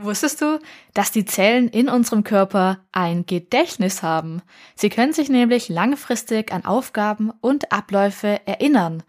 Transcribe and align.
Wusstest 0.00 0.40
du, 0.40 0.60
dass 0.94 1.10
die 1.10 1.24
Zellen 1.24 1.66
in 1.66 1.88
unserem 1.88 2.22
Körper 2.22 2.78
ein 2.92 3.26
Gedächtnis 3.26 4.04
haben? 4.04 4.42
Sie 4.76 4.90
können 4.90 5.12
sich 5.12 5.28
nämlich 5.28 5.68
langfristig 5.68 6.52
an 6.52 6.64
Aufgaben 6.64 7.32
und 7.40 7.72
Abläufe 7.72 8.40
erinnern. 8.46 9.02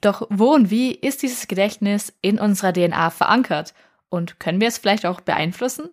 Doch 0.00 0.26
wo 0.30 0.52
und 0.52 0.68
wie 0.68 0.90
ist 0.92 1.22
dieses 1.22 1.46
Gedächtnis 1.46 2.12
in 2.22 2.40
unserer 2.40 2.72
DNA 2.72 3.10
verankert? 3.10 3.72
Und 4.08 4.40
können 4.40 4.60
wir 4.60 4.66
es 4.66 4.78
vielleicht 4.78 5.06
auch 5.06 5.20
beeinflussen? 5.20 5.90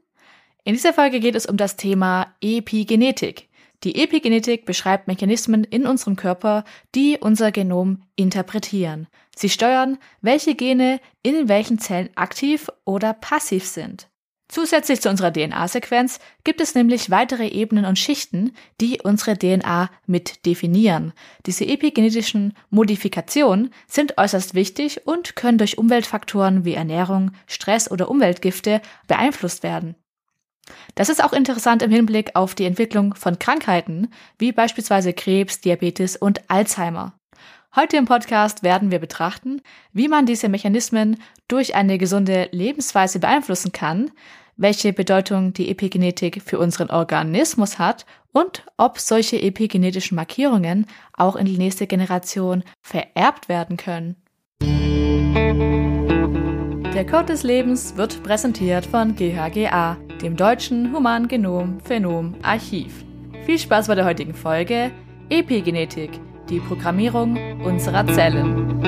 In 0.64 0.74
dieser 0.74 0.94
Folge 0.94 1.20
geht 1.20 1.36
es 1.36 1.46
um 1.46 1.56
das 1.56 1.76
Thema 1.76 2.34
Epigenetik. 2.42 3.50
Die 3.84 4.02
Epigenetik 4.02 4.66
beschreibt 4.66 5.08
Mechanismen 5.08 5.64
in 5.64 5.86
unserem 5.86 6.16
Körper, 6.16 6.66
die 6.96 7.20
unser 7.20 7.52
Genom 7.52 8.02
interpretieren. 8.16 9.08
Sie 9.36 9.50
steuern, 9.50 10.00
welche 10.22 10.56
Gene 10.56 11.00
in 11.22 11.48
welchen 11.48 11.78
Zellen 11.78 12.10
aktiv 12.16 12.68
oder 12.84 13.14
passiv 13.14 13.66
sind. 13.66 14.09
Zusätzlich 14.52 15.00
zu 15.00 15.10
unserer 15.10 15.32
DNA-Sequenz 15.32 16.20
gibt 16.44 16.60
es 16.60 16.74
nämlich 16.74 17.12
weitere 17.12 17.48
Ebenen 17.48 17.86
und 17.86 18.00
Schichten, 18.00 18.56
die 18.82 19.00
unsere 19.04 19.38
DNA 19.38 19.92
mit 20.08 20.44
definieren. 20.48 21.14
Diese 21.46 21.66
epigenetischen 21.66 22.54
Modifikationen 22.72 23.72
sind 23.88 24.18
äußerst 24.18 24.56
wichtig 24.56 25.06
und 25.06 25.36
können 25.36 25.60
durch 25.60 25.78
Umweltfaktoren 25.78 26.66
wie 26.66 26.74
Ernährung, 26.74 27.32
Stress 27.46 27.92
oder 27.92 28.10
Umweltgifte 28.10 28.82
beeinflusst 29.08 29.62
werden. 29.62 29.96
Das 30.96 31.10
ist 31.10 31.24
auch 31.24 31.34
interessant 31.34 31.84
im 31.84 31.92
Hinblick 31.92 32.36
auf 32.36 32.56
die 32.56 32.66
Entwicklung 32.66 33.14
von 33.14 33.38
Krankheiten, 33.38 34.10
wie 34.40 34.52
beispielsweise 34.52 35.14
Krebs, 35.14 35.62
Diabetes 35.62 36.16
und 36.18 36.50
Alzheimer. 36.50 37.19
Heute 37.76 37.98
im 37.98 38.06
Podcast 38.06 38.64
werden 38.64 38.90
wir 38.90 38.98
betrachten, 38.98 39.62
wie 39.94 40.08
man 40.08 40.26
diese 40.26 40.50
Mechanismen 40.50 41.22
durch 41.48 41.76
eine 41.76 42.00
gesunde 42.00 42.50
Lebensweise 42.52 43.20
beeinflussen 43.20 43.72
kann, 43.72 44.10
welche 44.58 44.92
Bedeutung 44.92 45.54
die 45.54 45.70
Epigenetik 45.70 46.42
für 46.44 46.58
unseren 46.58 46.90
Organismus 46.90 47.78
hat 47.78 48.08
und 48.32 48.66
ob 48.78 48.98
solche 48.98 49.40
epigenetischen 49.40 50.16
Markierungen 50.16 50.88
auch 51.14 51.36
in 51.36 51.46
die 51.46 51.60
nächste 51.60 51.86
Generation 51.86 52.64
vererbt 52.82 53.50
werden 53.50 53.78
können. 53.78 54.16
Der 56.96 57.06
Code 57.06 57.26
des 57.26 57.44
Lebens 57.44 57.96
wird 57.98 58.24
präsentiert 58.24 58.88
von 58.88 59.16
GHGA, 59.16 59.96
dem 60.24 60.36
Deutschen 60.36 60.92
Human 60.92 61.28
Genom 61.28 61.80
Phenom 61.82 62.34
Archiv. 62.42 63.06
Viel 63.46 63.60
Spaß 63.60 63.88
bei 63.88 63.96
der 63.96 64.06
heutigen 64.06 64.34
Folge 64.34 64.90
Epigenetik 65.30 66.20
die 66.50 66.60
Programmierung 66.60 67.62
unserer 67.62 68.08
Zellen. 68.08 68.82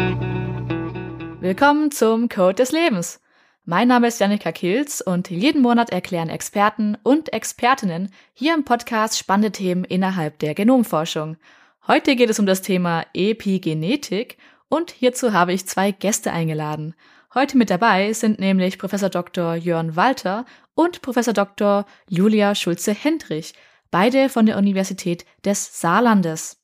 Willkommen 1.40 1.92
zum 1.92 2.28
Code 2.28 2.56
des 2.56 2.72
Lebens. 2.72 3.22
Mein 3.66 3.88
Name 3.88 4.08
ist 4.08 4.20
Janika 4.20 4.52
Kilz 4.52 5.02
und 5.02 5.30
jeden 5.30 5.62
Monat 5.62 5.92
erklären 5.92 6.30
Experten 6.30 6.98
und 7.04 7.32
Expertinnen 7.34 8.12
hier 8.34 8.56
im 8.56 8.66
Podcast 8.66 9.20
spannende 9.20 9.52
Themen 9.52 9.84
innerhalb 9.84 10.40
der 10.40 10.56
Genomforschung. 10.56 11.38
Heute 11.86 12.16
geht 12.16 12.32
es 12.32 12.40
um 12.40 12.48
das 12.48 12.64
Thema 12.64 13.06
Epigenetik 13.14 14.38
und 14.68 14.90
hierzu 14.90 15.32
habe 15.32 15.54
ich 15.54 15.68
zwei 15.68 15.92
Gäste 15.92 16.32
eingeladen. 16.32 16.96
Heute 17.36 17.58
mit 17.58 17.70
dabei 17.70 18.12
sind 18.14 18.40
nämlich 18.40 18.80
Professor 18.80 19.10
Dr. 19.10 19.54
Jörn 19.54 19.96
Walter 19.96 20.46
und 20.74 21.04
Professor 21.04 21.34
Dr. 21.34 21.86
Julia 22.10 22.56
Schulze-Hendrich, 22.56 23.54
beide 23.92 24.30
von 24.30 24.48
der 24.48 24.58
Universität 24.58 25.26
des 25.46 25.80
Saarlandes. 25.80 26.61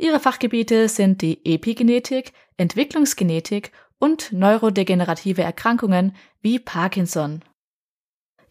Ihre 0.00 0.20
Fachgebiete 0.20 0.88
sind 0.88 1.22
die 1.22 1.44
Epigenetik, 1.44 2.32
Entwicklungsgenetik 2.56 3.72
und 3.98 4.32
neurodegenerative 4.32 5.42
Erkrankungen 5.42 6.14
wie 6.40 6.60
Parkinson. 6.60 7.42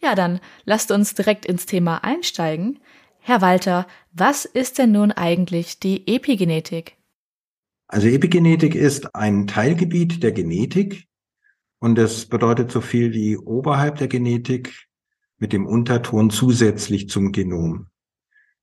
Ja, 0.01 0.13
dann 0.13 0.41
lasst 0.65 0.91
uns 0.91 1.15
direkt 1.15 1.45
ins 1.45 1.65
Thema 1.65 2.03
einsteigen. 2.03 2.79
Herr 3.19 3.41
Walter, 3.41 3.87
was 4.11 4.43
ist 4.43 4.77
denn 4.77 4.91
nun 4.91 5.13
eigentlich 5.13 5.79
die 5.79 6.05
Epigenetik? 6.05 6.97
Also 7.87 8.07
Epigenetik 8.09 8.75
ist 8.75 9.15
ein 9.15 9.47
Teilgebiet 9.47 10.21
der 10.23 10.33
Genetik 10.33 11.07
und 11.79 11.97
es 11.97 12.25
bedeutet 12.25 12.71
so 12.73 12.81
viel 12.81 13.13
wie 13.13 13.37
oberhalb 13.37 13.97
der 13.99 14.09
Genetik 14.09 14.87
mit 15.37 15.53
dem 15.53 15.65
Unterton 15.65 16.29
zusätzlich 16.29 17.07
zum 17.07 17.31
Genom. 17.31 17.87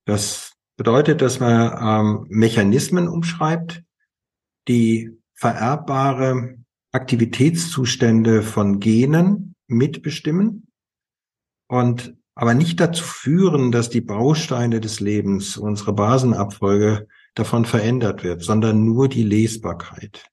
Das 0.05 0.54
bedeutet, 0.77 1.23
dass 1.23 1.41
man 1.41 1.79
ähm, 1.81 2.27
Mechanismen 2.29 3.09
umschreibt, 3.09 3.83
die 4.69 5.11
vererbbare 5.35 6.57
Aktivitätszustände 6.93 8.43
von 8.43 8.81
Genen 8.81 9.55
mitbestimmen 9.67 10.69
und 11.69 12.15
aber 12.37 12.55
nicht 12.55 12.81
dazu 12.81 13.05
führen, 13.05 13.71
dass 13.71 13.91
die 13.91 14.01
Bausteine 14.01 14.81
des 14.81 15.01
Lebens, 15.01 15.57
unsere 15.57 15.93
Basenabfolge 15.93 17.07
davon 17.35 17.65
verändert 17.65 18.25
wird, 18.25 18.43
sondern 18.43 18.85
nur 18.85 19.09
die 19.09 19.23
Lesbarkeit. 19.23 20.27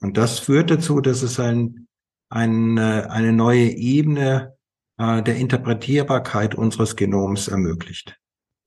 Und 0.00 0.16
das 0.16 0.38
führt 0.38 0.70
dazu, 0.70 1.00
dass 1.00 1.22
es 1.22 1.40
ein, 1.40 1.88
ein, 2.28 2.78
eine 2.78 3.32
neue 3.32 3.70
Ebene 3.70 4.56
äh, 4.98 5.22
der 5.22 5.36
Interpretierbarkeit 5.36 6.54
unseres 6.54 6.96
Genoms 6.96 7.48
ermöglicht. 7.48 8.18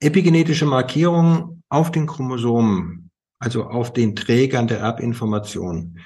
Epigenetische 0.02 0.66
Markierungen 0.66 1.64
auf 1.70 1.92
den 1.92 2.08
Chromosomen, 2.08 3.12
also 3.40 3.66
auf 3.66 3.92
den 3.92 4.16
Trägern 4.16 4.68
der 4.68 4.80
Erbinformation, 4.80 6.00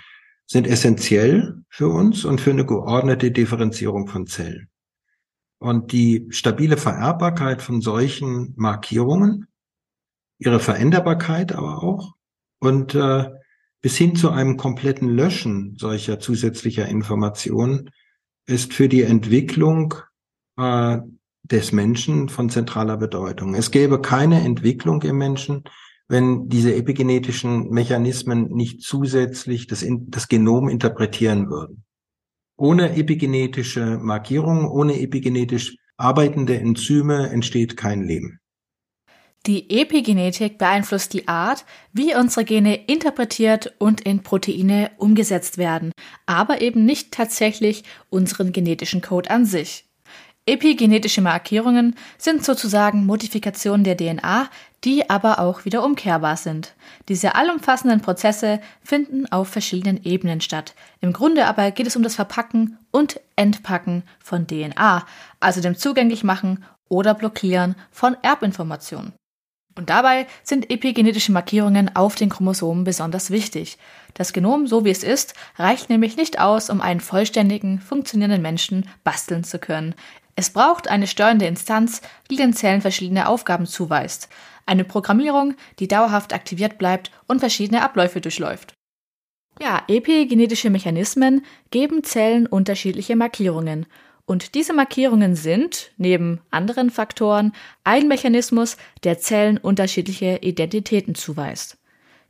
sind 0.48 0.68
essentiell 0.68 1.64
für 1.70 1.88
uns 1.88 2.26
und 2.26 2.42
für 2.42 2.52
eine 2.52 2.66
geordnete 2.66 3.32
Differenzierung 3.32 4.08
von 4.08 4.28
Zellen. 4.28 4.70
Und 5.60 5.92
die 5.92 6.28
stabile 6.30 6.78
Vererbbarkeit 6.78 7.62
von 7.62 7.82
solchen 7.82 8.54
Markierungen, 8.58 9.48
ihre 10.40 10.60
Veränderbarkeit 10.60 11.54
aber 11.54 11.84
auch 11.84 12.16
und 12.60 12.96
äh, 12.96 13.30
bis 13.82 13.98
hin 13.98 14.16
zu 14.16 14.32
einem 14.32 14.58
kompletten 14.58 15.10
Löschen 15.10 15.76
solcher 15.78 16.20
zusätzlicher 16.20 16.88
Informationen 16.88 17.92
ist 18.46 18.74
für 18.74 18.90
die 18.90 19.04
Entwicklung 19.04 19.94
äh, 20.58 20.98
des 21.44 21.72
Menschen 21.72 22.30
von 22.30 22.50
zentraler 22.50 22.98
Bedeutung. 22.98 23.54
Es 23.54 23.72
gäbe 23.72 24.02
keine 24.02 24.42
Entwicklung 24.42 25.02
im 25.04 25.18
Menschen, 25.18 25.64
wenn 26.08 26.48
diese 26.48 26.76
epigenetischen 26.76 27.70
Mechanismen 27.70 28.50
nicht 28.50 28.82
zusätzlich 28.82 29.68
das, 29.68 29.86
das 29.88 30.28
Genom 30.28 30.70
interpretieren 30.70 31.50
würden. 31.50 31.84
Ohne 32.58 32.96
epigenetische 32.96 33.98
Markierungen, 34.02 34.66
ohne 34.66 35.00
epigenetisch 35.00 35.76
arbeitende 35.98 36.58
Enzyme 36.58 37.30
entsteht 37.30 37.78
kein 37.78 38.04
Leben. 38.04 38.40
Die 39.46 39.70
Epigenetik 39.82 40.58
beeinflusst 40.58 41.12
die 41.14 41.28
Art, 41.28 41.66
wie 41.92 42.16
unsere 42.16 42.46
Gene 42.46 42.86
interpretiert 42.86 43.74
und 43.78 44.00
in 44.00 44.24
Proteine 44.24 44.92
umgesetzt 44.98 45.58
werden, 45.58 45.92
aber 46.26 46.62
eben 46.62 46.86
nicht 46.86 47.12
tatsächlich 47.12 47.84
unseren 48.10 48.54
genetischen 48.54 49.02
Code 49.02 49.30
an 49.30 49.46
sich. 49.46 49.86
Epigenetische 50.46 51.22
Markierungen 51.22 51.96
sind 52.18 52.44
sozusagen 52.44 53.06
Modifikationen 53.06 53.86
der 53.86 53.96
DNA, 53.96 54.50
die 54.84 55.10
aber 55.10 55.40
auch 55.40 55.64
wieder 55.64 55.86
umkehrbar 55.86 56.36
sind. 56.36 56.76
Diese 57.08 57.36
allumfassenden 57.36 58.02
Prozesse 58.02 58.60
finden 58.84 59.26
auf 59.32 59.48
verschiedenen 59.48 60.04
Ebenen 60.04 60.42
statt. 60.42 60.76
Im 61.00 61.14
Grunde 61.14 61.46
aber 61.46 61.72
geht 61.72 61.88
es 61.88 61.96
um 61.96 62.04
das 62.04 62.16
Verpacken 62.16 62.78
und 62.92 63.22
Entpacken 63.38 64.04
von 64.20 64.46
DNA, 64.46 65.06
also 65.40 65.62
dem 65.62 65.78
Zugänglichmachen 65.78 66.66
oder 66.90 67.14
Blockieren 67.14 67.76
von 67.90 68.18
Erbinformationen. 68.22 69.14
Und 69.76 69.90
dabei 69.90 70.28
sind 70.44 70.70
epigenetische 70.70 71.32
Markierungen 71.32 71.96
auf 71.96 72.16
den 72.16 72.30
Chromosomen 72.30 72.84
besonders 72.84 73.32
wichtig. 73.32 73.78
Das 74.14 74.34
Genom, 74.34 74.68
so 74.68 74.86
wie 74.86 74.92
es 74.92 75.04
ist, 75.04 75.34
reicht 75.56 75.90
nämlich 75.90 76.16
nicht 76.16 76.40
aus, 76.40 76.70
um 76.70 76.80
einen 76.80 77.00
vollständigen, 77.00 77.80
funktionierenden 77.80 78.44
Menschen 78.44 78.88
basteln 79.04 79.44
zu 79.44 79.58
können. 79.58 79.96
Es 80.36 80.52
braucht 80.52 80.88
eine 80.88 81.08
steuernde 81.08 81.46
Instanz, 81.46 82.02
die 82.30 82.36
den 82.36 82.54
Zellen 82.54 82.82
verschiedene 82.82 83.28
Aufgaben 83.28 83.66
zuweist. 83.66 84.30
Eine 84.66 84.84
Programmierung, 84.84 85.56
die 85.80 85.88
dauerhaft 85.88 86.34
aktiviert 86.34 86.78
bleibt 86.78 87.12
und 87.28 87.40
verschiedene 87.40 87.84
Abläufe 87.84 88.22
durchläuft. 88.22 88.74
Ja, 89.62 89.84
epigenetische 89.88 90.70
Mechanismen 90.70 91.46
geben 91.70 92.04
Zellen 92.04 92.48
unterschiedliche 92.48 93.16
Markierungen. 93.16 93.86
Und 94.26 94.56
diese 94.56 94.74
Markierungen 94.74 95.36
sind, 95.36 95.92
neben 95.98 96.42
anderen 96.50 96.90
Faktoren, 96.90 97.52
ein 97.84 98.08
Mechanismus, 98.08 98.78
der 99.04 99.20
Zellen 99.20 99.58
unterschiedliche 99.58 100.40
Identitäten 100.42 101.14
zuweist. 101.14 101.78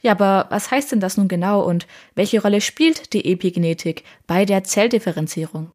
Ja, 0.01 0.11
aber 0.11 0.47
was 0.49 0.69
heißt 0.69 0.91
denn 0.91 0.99
das 0.99 1.17
nun 1.17 1.29
genau 1.29 1.61
und 1.61 1.87
welche 2.15 2.41
Rolle 2.41 2.59
spielt 2.61 3.13
die 3.13 3.31
Epigenetik 3.31 4.03
bei 4.27 4.43
der 4.43 4.63
Zelldifferenzierung? 4.63 5.71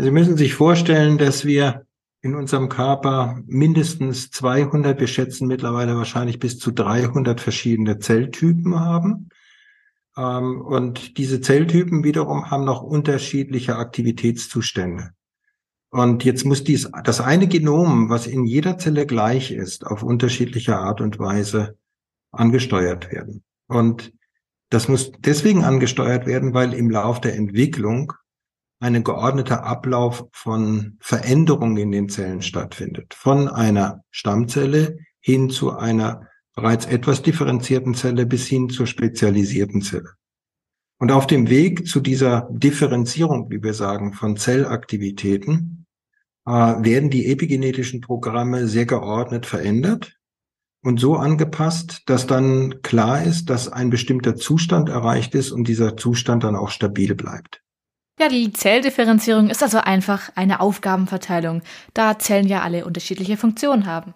Also 0.00 0.08
Sie 0.08 0.14
müssen 0.14 0.38
sich 0.38 0.54
vorstellen, 0.54 1.18
dass 1.18 1.44
wir 1.44 1.84
in 2.22 2.34
unserem 2.34 2.70
Körper 2.70 3.38
mindestens 3.44 4.30
200, 4.30 4.98
wir 4.98 5.06
schätzen 5.06 5.46
mittlerweile 5.46 5.94
wahrscheinlich 5.94 6.38
bis 6.38 6.58
zu 6.58 6.70
300 6.70 7.38
verschiedene 7.38 7.98
Zelltypen 7.98 8.80
haben. 8.80 9.28
Ähm, 10.16 10.62
und 10.62 11.18
diese 11.18 11.42
Zelltypen 11.42 12.02
wiederum 12.02 12.50
haben 12.50 12.64
noch 12.64 12.80
unterschiedliche 12.80 13.76
Aktivitätszustände. 13.76 15.10
Und 15.90 16.24
jetzt 16.24 16.46
muss 16.46 16.64
dies, 16.64 16.90
das 17.04 17.20
eine 17.20 17.46
Genom, 17.46 18.08
was 18.08 18.26
in 18.26 18.46
jeder 18.46 18.78
Zelle 18.78 19.04
gleich 19.04 19.50
ist, 19.50 19.86
auf 19.86 20.02
unterschiedliche 20.02 20.78
Art 20.78 21.02
und 21.02 21.18
Weise 21.18 21.76
angesteuert 22.32 23.12
werden. 23.12 23.44
Und 23.66 24.14
das 24.70 24.88
muss 24.88 25.12
deswegen 25.18 25.62
angesteuert 25.62 26.24
werden, 26.24 26.54
weil 26.54 26.72
im 26.72 26.88
Lauf 26.88 27.20
der 27.20 27.34
Entwicklung 27.34 28.14
ein 28.80 29.04
geordneter 29.04 29.64
Ablauf 29.64 30.26
von 30.32 30.96
Veränderungen 31.00 31.76
in 31.76 31.92
den 31.92 32.08
Zellen 32.08 32.42
stattfindet. 32.42 33.14
Von 33.14 33.48
einer 33.48 34.02
Stammzelle 34.10 34.98
hin 35.20 35.50
zu 35.50 35.76
einer 35.76 36.26
bereits 36.54 36.86
etwas 36.86 37.22
differenzierten 37.22 37.94
Zelle 37.94 38.26
bis 38.26 38.46
hin 38.46 38.70
zur 38.70 38.86
spezialisierten 38.86 39.82
Zelle. 39.82 40.14
Und 40.98 41.12
auf 41.12 41.26
dem 41.26 41.48
Weg 41.48 41.86
zu 41.86 42.00
dieser 42.00 42.48
Differenzierung, 42.50 43.50
wie 43.50 43.62
wir 43.62 43.74
sagen, 43.74 44.12
von 44.12 44.36
Zellaktivitäten, 44.36 45.86
äh, 46.46 46.50
werden 46.50 47.10
die 47.10 47.26
epigenetischen 47.26 48.00
Programme 48.00 48.66
sehr 48.66 48.86
geordnet 48.86 49.46
verändert 49.46 50.18
und 50.82 51.00
so 51.00 51.16
angepasst, 51.16 52.02
dass 52.06 52.26
dann 52.26 52.82
klar 52.82 53.22
ist, 53.22 53.50
dass 53.50 53.68
ein 53.68 53.90
bestimmter 53.90 54.36
Zustand 54.36 54.88
erreicht 54.88 55.34
ist 55.34 55.52
und 55.52 55.68
dieser 55.68 55.96
Zustand 55.96 56.44
dann 56.44 56.56
auch 56.56 56.70
stabil 56.70 57.14
bleibt. 57.14 57.62
Ja, 58.20 58.28
die 58.28 58.52
Zelldifferenzierung 58.52 59.48
ist 59.48 59.62
also 59.62 59.78
einfach 59.78 60.30
eine 60.34 60.60
Aufgabenverteilung, 60.60 61.62
da 61.94 62.18
Zellen 62.18 62.46
ja 62.46 62.60
alle 62.60 62.84
unterschiedliche 62.84 63.38
Funktionen 63.38 63.86
haben. 63.86 64.12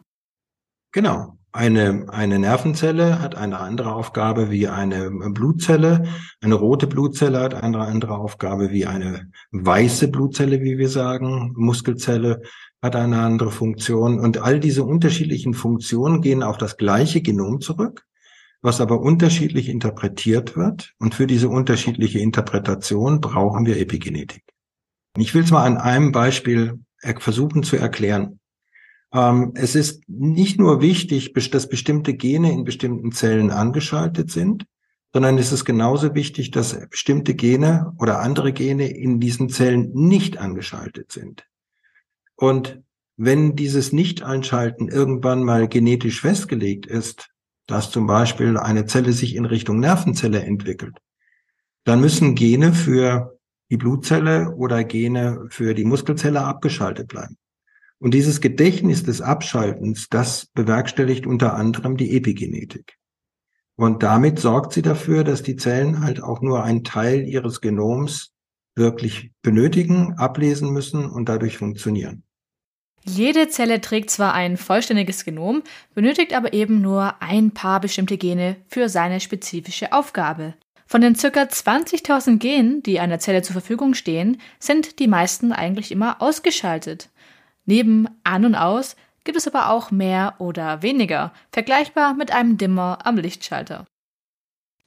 Genau. 0.92 1.38
Eine, 1.52 2.06
eine 2.10 2.38
Nervenzelle 2.38 3.20
hat 3.20 3.34
eine 3.34 3.60
andere 3.60 3.94
Aufgabe 3.94 4.50
wie 4.50 4.68
eine 4.68 5.10
Blutzelle. 5.10 6.04
Eine 6.42 6.54
rote 6.54 6.86
Blutzelle 6.86 7.40
hat 7.40 7.54
eine 7.54 7.78
andere 7.78 8.18
Aufgabe 8.18 8.72
wie 8.72 8.84
eine 8.84 9.30
weiße 9.52 10.08
Blutzelle, 10.08 10.60
wie 10.60 10.76
wir 10.76 10.90
sagen. 10.90 11.54
Muskelzelle 11.56 12.42
hat 12.82 12.96
eine 12.96 13.22
andere 13.22 13.52
Funktion. 13.52 14.20
Und 14.20 14.36
all 14.36 14.60
diese 14.60 14.84
unterschiedlichen 14.84 15.54
Funktionen 15.54 16.20
gehen 16.20 16.42
auf 16.42 16.58
das 16.58 16.76
gleiche 16.76 17.22
Genom 17.22 17.62
zurück, 17.62 18.04
was 18.64 18.80
aber 18.80 19.00
unterschiedlich 19.00 19.68
interpretiert 19.68 20.56
wird. 20.56 20.94
Und 20.98 21.14
für 21.14 21.26
diese 21.26 21.50
unterschiedliche 21.50 22.18
Interpretation 22.18 23.20
brauchen 23.20 23.66
wir 23.66 23.76
Epigenetik. 23.76 24.42
Ich 25.18 25.34
will 25.34 25.44
es 25.44 25.50
mal 25.50 25.66
an 25.66 25.76
einem 25.76 26.12
Beispiel 26.12 26.80
versuchen 27.18 27.62
zu 27.62 27.76
erklären. 27.76 28.40
Ähm, 29.12 29.52
es 29.54 29.74
ist 29.74 30.08
nicht 30.08 30.58
nur 30.58 30.80
wichtig, 30.80 31.34
dass 31.34 31.68
bestimmte 31.68 32.14
Gene 32.14 32.52
in 32.52 32.64
bestimmten 32.64 33.12
Zellen 33.12 33.50
angeschaltet 33.50 34.30
sind, 34.30 34.64
sondern 35.12 35.36
es 35.36 35.52
ist 35.52 35.66
genauso 35.66 36.14
wichtig, 36.14 36.50
dass 36.50 36.88
bestimmte 36.88 37.34
Gene 37.34 37.92
oder 37.98 38.20
andere 38.20 38.54
Gene 38.54 38.88
in 38.88 39.20
diesen 39.20 39.50
Zellen 39.50 39.90
nicht 39.92 40.38
angeschaltet 40.38 41.12
sind. 41.12 41.46
Und 42.34 42.80
wenn 43.16 43.56
dieses 43.56 43.92
Nicht-Einschalten 43.92 44.88
irgendwann 44.88 45.44
mal 45.44 45.68
genetisch 45.68 46.22
festgelegt 46.22 46.86
ist, 46.86 47.33
dass 47.66 47.90
zum 47.90 48.06
Beispiel 48.06 48.56
eine 48.58 48.86
Zelle 48.86 49.12
sich 49.12 49.34
in 49.36 49.44
Richtung 49.44 49.80
Nervenzelle 49.80 50.42
entwickelt, 50.42 50.98
dann 51.84 52.00
müssen 52.00 52.34
Gene 52.34 52.72
für 52.72 53.38
die 53.70 53.76
Blutzelle 53.76 54.54
oder 54.56 54.84
Gene 54.84 55.46
für 55.50 55.74
die 55.74 55.84
Muskelzelle 55.84 56.42
abgeschaltet 56.42 57.08
bleiben. 57.08 57.36
Und 57.98 58.12
dieses 58.12 58.40
Gedächtnis 58.40 59.02
des 59.02 59.20
Abschaltens, 59.20 60.08
das 60.10 60.46
bewerkstelligt 60.46 61.26
unter 61.26 61.54
anderem 61.54 61.96
die 61.96 62.16
Epigenetik. 62.16 62.98
Und 63.76 64.02
damit 64.02 64.38
sorgt 64.38 64.72
sie 64.72 64.82
dafür, 64.82 65.24
dass 65.24 65.42
die 65.42 65.56
Zellen 65.56 66.02
halt 66.02 66.22
auch 66.22 66.42
nur 66.42 66.62
einen 66.62 66.84
Teil 66.84 67.26
ihres 67.26 67.60
Genoms 67.60 68.32
wirklich 68.76 69.32
benötigen, 69.42 70.14
ablesen 70.14 70.70
müssen 70.70 71.06
und 71.06 71.28
dadurch 71.28 71.58
funktionieren. 71.58 72.23
Jede 73.06 73.48
Zelle 73.48 73.82
trägt 73.82 74.10
zwar 74.10 74.32
ein 74.32 74.56
vollständiges 74.56 75.24
Genom, 75.24 75.62
benötigt 75.94 76.32
aber 76.32 76.54
eben 76.54 76.80
nur 76.80 77.20
ein 77.20 77.50
paar 77.50 77.80
bestimmte 77.80 78.16
Gene 78.16 78.56
für 78.66 78.88
seine 78.88 79.20
spezifische 79.20 79.92
Aufgabe. 79.92 80.54
Von 80.86 81.02
den 81.02 81.14
circa 81.14 81.42
20.000 81.42 82.38
Genen, 82.38 82.82
die 82.82 83.00
einer 83.00 83.18
Zelle 83.18 83.42
zur 83.42 83.52
Verfügung 83.52 83.94
stehen, 83.94 84.40
sind 84.58 84.98
die 84.98 85.06
meisten 85.06 85.52
eigentlich 85.52 85.92
immer 85.92 86.22
ausgeschaltet. 86.22 87.10
Neben 87.66 88.08
An 88.24 88.46
und 88.46 88.54
Aus 88.54 88.96
gibt 89.24 89.36
es 89.36 89.46
aber 89.46 89.70
auch 89.70 89.90
mehr 89.90 90.34
oder 90.38 90.82
weniger, 90.82 91.32
vergleichbar 91.52 92.14
mit 92.14 92.30
einem 92.32 92.56
Dimmer 92.56 92.98
am 93.04 93.16
Lichtschalter. 93.16 93.86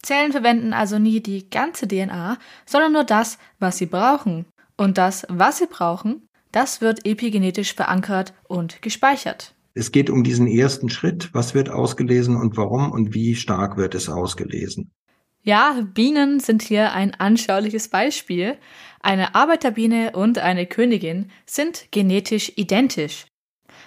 Zellen 0.02 0.32
verwenden 0.32 0.74
also 0.74 1.00
nie 1.00 1.22
die 1.22 1.50
ganze 1.50 1.88
DNA, 1.88 2.38
sondern 2.66 2.94
nur 2.94 3.04
das, 3.04 3.38
was 3.60 3.78
sie 3.78 3.88
brauchen. 3.88 4.46
Und 4.78 5.00
das, 5.00 5.26
was 5.28 5.58
sie 5.58 5.66
brauchen, 5.66 6.27
das 6.58 6.82
wird 6.82 7.06
epigenetisch 7.06 7.76
verankert 7.76 8.34
und 8.48 8.82
gespeichert. 8.82 9.54
Es 9.76 9.92
geht 9.92 10.10
um 10.10 10.24
diesen 10.24 10.48
ersten 10.48 10.90
Schritt. 10.90 11.30
Was 11.32 11.54
wird 11.54 11.70
ausgelesen 11.70 12.36
und 12.36 12.58
warum 12.58 12.92
und 12.92 13.14
wie 13.14 13.36
stark 13.36 13.78
wird 13.78 13.94
es 13.94 14.10
ausgelesen? 14.10 14.90
Ja, 15.44 15.80
Bienen 15.94 16.40
sind 16.40 16.64
hier 16.64 16.94
ein 16.94 17.14
anschauliches 17.14 17.90
Beispiel. 17.90 18.58
Eine 19.02 19.36
Arbeiterbiene 19.36 20.14
und 20.14 20.40
eine 20.40 20.66
Königin 20.66 21.30
sind 21.46 21.90
genetisch 21.92 22.54
identisch. 22.56 23.28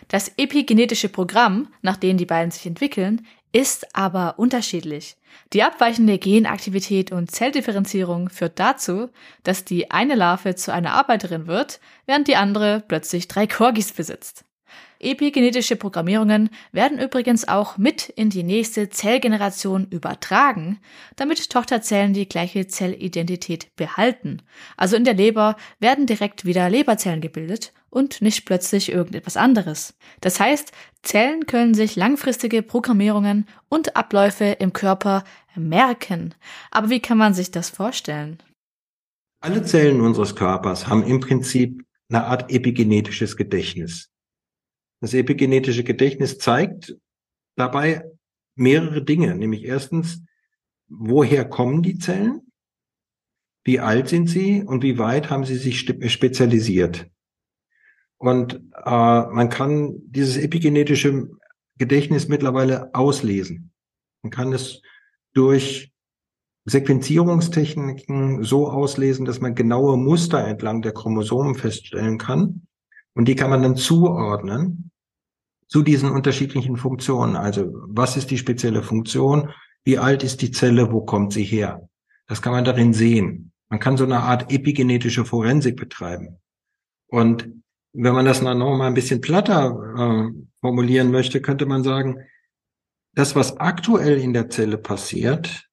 Das 0.06 0.31
epigenetische 0.37 1.08
Programm, 1.08 1.73
nach 1.82 1.96
dem 1.96 2.19
die 2.19 2.26
beiden 2.26 2.52
sich 2.52 2.66
entwickeln, 2.66 3.26
ist 3.52 3.94
aber 3.94 4.38
unterschiedlich. 4.38 5.17
Die 5.52 5.62
abweichende 5.62 6.19
Genaktivität 6.19 7.12
und 7.12 7.31
Zelldifferenzierung 7.31 8.29
führt 8.29 8.58
dazu, 8.58 9.08
dass 9.43 9.64
die 9.64 9.91
eine 9.91 10.14
Larve 10.14 10.55
zu 10.55 10.73
einer 10.73 10.93
Arbeiterin 10.93 11.47
wird, 11.47 11.81
während 12.06 12.29
die 12.29 12.37
andere 12.37 12.82
plötzlich 12.87 13.29
drei 13.29 13.47
Korgis 13.47 13.93
besitzt. 13.93 14.44
Epigenetische 15.02 15.76
Programmierungen 15.76 16.50
werden 16.73 16.99
übrigens 16.99 17.49
auch 17.49 17.79
mit 17.79 18.11
in 18.11 18.29
die 18.29 18.43
nächste 18.43 18.91
Zellgeneration 18.91 19.87
übertragen, 19.88 20.79
damit 21.17 21.49
Tochterzellen 21.49 22.12
die 22.12 22.29
gleiche 22.29 22.67
Zellidentität 22.67 23.75
behalten. 23.76 24.43
Also 24.76 24.97
in 24.97 25.05
der 25.05 25.14
Leber 25.14 25.56
werden 25.79 26.06
direkt 26.06 26.44
wieder 26.44 26.69
Leberzellen 26.69 27.23
gebildet 27.23 27.73
und 27.90 28.22
nicht 28.22 28.46
plötzlich 28.46 28.90
irgendetwas 28.90 29.37
anderes. 29.37 29.94
Das 30.20 30.40
heißt, 30.40 30.72
Zellen 31.02 31.46
können 31.46 31.75
sich 31.75 31.96
langfristige 31.96 32.62
Programmierungen 32.62 33.46
und 33.69 33.96
Abläufe 33.96 34.44
im 34.44 34.72
Körper 34.72 35.25
merken. 35.56 36.34
Aber 36.70 36.90
wie 36.90 37.00
kann 37.00 37.19
man 37.19 37.34
sich 37.34 37.50
das 37.50 37.69
vorstellen? 37.69 38.38
Alle 39.40 39.64
Zellen 39.64 40.00
unseres 40.00 40.37
Körpers 40.37 40.87
haben 40.87 41.02
im 41.04 41.20
Prinzip 41.20 41.84
eine 42.08 42.25
Art 42.25 42.50
epigenetisches 42.50 43.37
Gedächtnis. 43.37 44.10
Das 45.00 45.14
epigenetische 45.14 45.82
Gedächtnis 45.82 46.38
zeigt 46.38 46.97
dabei 47.56 48.04
mehrere 48.54 49.02
Dinge, 49.02 49.35
nämlich 49.35 49.64
erstens, 49.64 50.23
woher 50.88 51.49
kommen 51.49 51.82
die 51.82 51.99
Zellen? 51.99 52.42
Wie 53.64 53.80
alt 53.80 54.09
sind 54.09 54.28
sie 54.28 54.62
und 54.62 54.82
wie 54.82 54.99
weit 54.99 55.30
haben 55.30 55.44
sie 55.44 55.56
sich 55.56 55.80
spezialisiert? 55.80 57.11
Und 58.20 58.60
äh, 58.84 58.90
man 58.90 59.48
kann 59.48 59.94
dieses 60.04 60.36
epigenetische 60.36 61.30
Gedächtnis 61.78 62.28
mittlerweile 62.28 62.94
auslesen. 62.94 63.72
Man 64.22 64.30
kann 64.30 64.52
es 64.52 64.82
durch 65.32 65.90
Sequenzierungstechniken 66.66 68.44
so 68.44 68.68
auslesen, 68.68 69.24
dass 69.24 69.40
man 69.40 69.54
genaue 69.54 69.96
Muster 69.96 70.46
entlang 70.46 70.82
der 70.82 70.92
Chromosomen 70.92 71.54
feststellen 71.54 72.18
kann. 72.18 72.66
Und 73.14 73.26
die 73.26 73.36
kann 73.36 73.48
man 73.48 73.62
dann 73.62 73.76
zuordnen 73.76 74.90
zu 75.66 75.82
diesen 75.82 76.10
unterschiedlichen 76.10 76.76
Funktionen. 76.76 77.36
Also 77.36 77.72
was 77.86 78.18
ist 78.18 78.30
die 78.30 78.38
spezielle 78.38 78.82
Funktion? 78.82 79.48
Wie 79.82 79.96
alt 79.96 80.22
ist 80.22 80.42
die 80.42 80.50
Zelle? 80.50 80.92
Wo 80.92 81.00
kommt 81.00 81.32
sie 81.32 81.44
her? 81.44 81.88
Das 82.26 82.42
kann 82.42 82.52
man 82.52 82.66
darin 82.66 82.92
sehen. 82.92 83.52
Man 83.70 83.80
kann 83.80 83.96
so 83.96 84.04
eine 84.04 84.20
Art 84.20 84.52
epigenetische 84.52 85.24
Forensik 85.24 85.76
betreiben. 85.76 86.36
Und 87.06 87.48
wenn 87.92 88.14
man 88.14 88.26
das 88.26 88.42
noch 88.42 88.54
mal 88.54 88.87
ein 88.87 88.94
bisschen 88.94 89.20
platter 89.20 89.76
äh, 89.97 90.42
formulieren 90.61 91.11
möchte, 91.11 91.40
könnte 91.40 91.66
man 91.66 91.82
sagen, 91.82 92.18
das, 93.14 93.35
was 93.35 93.56
aktuell 93.56 94.18
in 94.18 94.32
der 94.32 94.50
Zelle 94.50 94.78
passiert, 94.78 95.68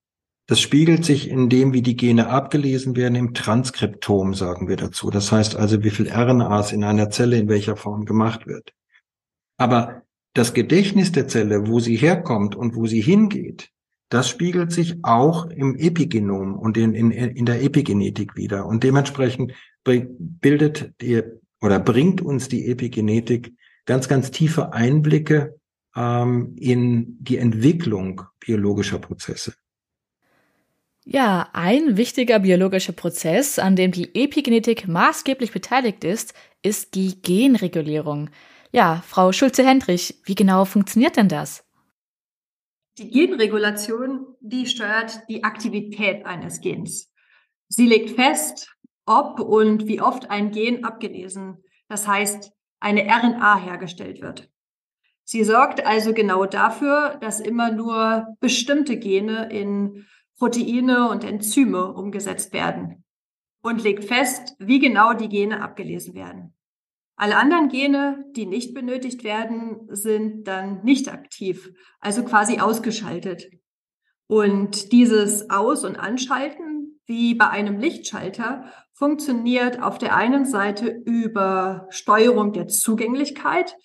das 0.48 0.62
spiegelt 0.62 1.04
sich 1.04 1.30
in 1.30 1.50
dem, 1.50 1.74
wie 1.74 1.82
die 1.82 1.98
Gene 1.98 2.30
abgelesen 2.30 2.96
werden, 2.96 3.16
im 3.16 3.34
Transkriptom, 3.34 4.34
sagen 4.34 4.70
wir 4.70 4.78
dazu. 4.78 5.10
Das 5.10 5.32
heißt 5.32 5.56
also, 5.56 5.84
wie 5.84 5.90
viel 5.90 6.10
RNAs 6.10 6.72
in 6.72 6.84
einer 6.84 7.10
Zelle 7.10 7.38
in 7.38 7.50
welcher 7.50 7.76
Form 7.76 8.06
gemacht 8.06 8.48
wird. 8.48 8.74
Aber 9.58 10.04
das 10.34 10.54
Gedächtnis 10.54 11.12
der 11.12 11.28
Zelle, 11.28 11.68
wo 11.68 11.80
sie 11.80 11.98
herkommt 11.98 12.56
und 12.56 12.76
wo 12.76 12.88
sie 12.88 13.02
hingeht, 13.02 13.72
das 14.10 14.30
spiegelt 14.30 14.72
sich 14.72 15.04
auch 15.04 15.48
im 15.48 15.76
Epigenom 15.76 16.56
und 16.56 16.78
in, 16.78 16.94
in, 16.94 17.12
in 17.12 17.46
der 17.46 17.62
Epigenetik 17.62 18.38
wieder. 18.38 18.66
Und 18.66 18.84
dementsprechend 18.84 19.52
bildet 19.84 20.94
die, 21.02 21.24
oder 21.68 21.80
bringt 21.80 22.22
uns 22.22 22.48
die 22.48 22.72
Epigenetik 22.72 23.54
ganz, 23.86 24.08
ganz 24.08 24.32
tiefe 24.32 24.72
Einblicke 24.72 25.60
ähm, 25.98 26.56
in 26.58 27.18
die 27.20 27.36
Entwicklung 27.36 28.22
biologischer 28.40 29.00
Prozesse. 29.00 29.54
Ja, 31.04 31.50
ein 31.52 31.98
wichtiger 31.98 32.40
biologischer 32.40 32.94
Prozess, 32.94 33.60
an 33.60 33.76
dem 33.76 33.92
die 33.92 34.16
Epigenetik 34.16 34.88
maßgeblich 34.88 35.52
beteiligt 35.52 36.06
ist, 36.06 36.34
ist 36.64 36.96
die 36.96 37.22
Genregulierung. 37.22 38.30
Ja, 38.72 39.04
Frau 39.06 39.34
Schulze-Hendrich, 39.34 40.22
wie 40.24 40.36
genau 40.36 40.64
funktioniert 40.64 41.18
denn 41.18 41.28
das? 41.28 41.66
Die 42.98 43.12
Genregulation, 43.12 44.26
die 44.40 44.68
steuert 44.68 45.20
die 45.28 45.44
Aktivität 45.44 46.26
eines 46.26 46.62
Gens. 46.62 47.12
Sie 47.68 47.88
legt 47.88 48.12
fest, 48.12 48.74
ob 49.08 49.40
und 49.40 49.88
wie 49.88 50.02
oft 50.02 50.30
ein 50.30 50.52
Gen 50.52 50.84
abgelesen, 50.84 51.64
das 51.88 52.08
heißt 52.08 52.52
eine 52.80 53.06
RNA 53.06 53.58
hergestellt 53.58 54.22
wird. 54.22 54.50
Sie 55.24 55.44
sorgt 55.44 55.86
also 55.86 56.14
genau 56.14 56.46
dafür, 56.46 57.18
dass 57.20 57.40
immer 57.40 57.72
nur 57.72 58.28
bestimmte 58.40 58.98
Gene 58.98 59.50
in 59.52 60.06
Proteine 60.38 61.10
und 61.10 61.24
Enzyme 61.24 61.94
umgesetzt 61.94 62.54
werden 62.54 63.04
und 63.62 63.84
legt 63.84 64.06
fest, 64.06 64.56
wie 64.60 64.80
genau 64.80 65.14
die 65.14 65.28
Gene 65.28 65.62
abgelesen 65.62 66.14
werden. 66.14 66.54
Alle 67.18 67.36
anderen 67.36 67.70
Gene, 67.70 68.26
die 68.36 68.46
nicht 68.46 68.76
benötigt 68.76 69.24
werden, 69.24 69.88
sind 69.90 70.48
dann 70.48 70.84
nicht 70.84 71.12
aktiv, 71.12 71.72
also 72.00 72.24
quasi 72.24 72.60
ausgeschaltet. 72.60 73.50
Und 74.28 74.92
dieses 74.92 75.50
Aus- 75.50 75.84
und 75.84 75.96
Anschalten, 75.96 77.02
wie 77.06 77.34
bei 77.34 77.50
einem 77.50 77.80
Lichtschalter, 77.80 78.72
funktioniert 78.98 79.82
auf 79.82 80.00
der 80.00 80.16
einen 80.16 80.46
Seite 80.46 80.88
über 80.88 81.86
Steuerung 81.92 82.52
der 82.52 82.68
Zugänglichkeit, 82.68 83.76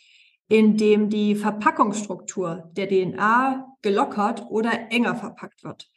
indem 0.48 1.10
die 1.10 1.34
Verpackungsstruktur 1.34 2.70
der 2.72 2.88
DNA 2.88 3.66
gelockert 3.82 4.46
oder 4.48 4.90
enger 4.90 5.14
verpackt 5.14 5.64
wird. 5.64 5.90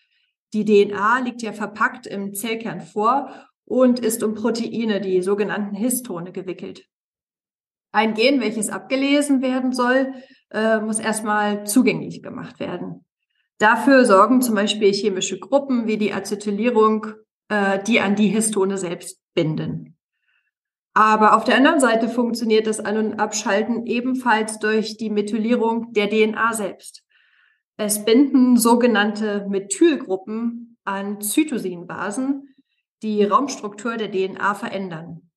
Die 0.54 0.66
DNA 0.66 1.20
liegt 1.20 1.42
ja 1.42 1.54
verpackt 1.54 2.08
im 2.08 2.34
Zellkern 2.34 2.82
vor 2.82 3.30
und 3.64 4.00
ist 4.00 4.22
um 4.22 4.36
Proteine, 4.36 5.00
die 5.00 5.22
sogenannten 5.22 5.76
Histone, 5.76 6.34
gewickelt. 6.34 6.86
Ein 7.94 8.16
Gen, 8.16 8.42
welches 8.42 8.68
abgelesen 8.68 9.42
werden 9.42 9.72
soll, 9.72 10.14
äh, 10.52 10.80
muss 10.82 11.00
erstmal 11.00 11.66
zugänglich 11.66 12.22
gemacht 12.22 12.60
werden. 12.60 13.06
Dafür 13.60 14.04
sorgen 14.04 14.42
zum 14.42 14.56
Beispiel 14.56 14.92
chemische 14.92 15.40
Gruppen 15.40 15.88
wie 15.88 15.98
die 15.98 16.12
Acetylierung, 16.12 17.08
äh, 17.50 17.82
die 17.84 18.00
an 18.00 18.16
die 18.16 18.28
Histone 18.28 18.78
selbst 18.78 19.20
binden. 19.34 19.98
Aber 20.94 21.36
auf 21.36 21.44
der 21.44 21.58
anderen 21.58 21.82
Seite 21.82 22.08
funktioniert 22.08 22.68
das 22.68 22.80
An- 22.80 22.98
und 22.98 23.20
Abschalten 23.20 23.86
ebenfalls 23.86 24.60
durch 24.60 24.96
die 24.96 25.10
Methylierung 25.10 25.92
der 25.92 26.10
DNA 26.10 26.54
selbst. 26.54 27.04
Es 27.76 28.06
binden 28.06 28.56
sogenannte 28.56 29.46
Methylgruppen 29.50 30.78
an 30.86 31.20
Zytosinbasen, 31.20 32.56
die 33.04 33.24
Raumstruktur 33.26 33.98
der 33.98 34.10
DNA 34.10 34.54
verändern. 34.56 35.30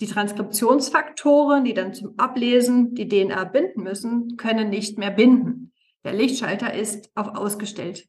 Die 0.00 0.08
Transkriptionsfaktoren, 0.08 1.64
die 1.64 1.74
dann 1.74 1.94
zum 1.94 2.18
Ablesen 2.18 2.96
die 2.96 3.06
DNA 3.06 3.44
binden 3.44 3.84
müssen, 3.84 4.36
können 4.36 4.68
nicht 4.68 4.98
mehr 4.98 5.12
binden. 5.12 5.72
Der 6.02 6.12
Lichtschalter 6.12 6.74
ist 6.74 7.08
auf 7.14 7.28
ausgestellt. 7.36 8.08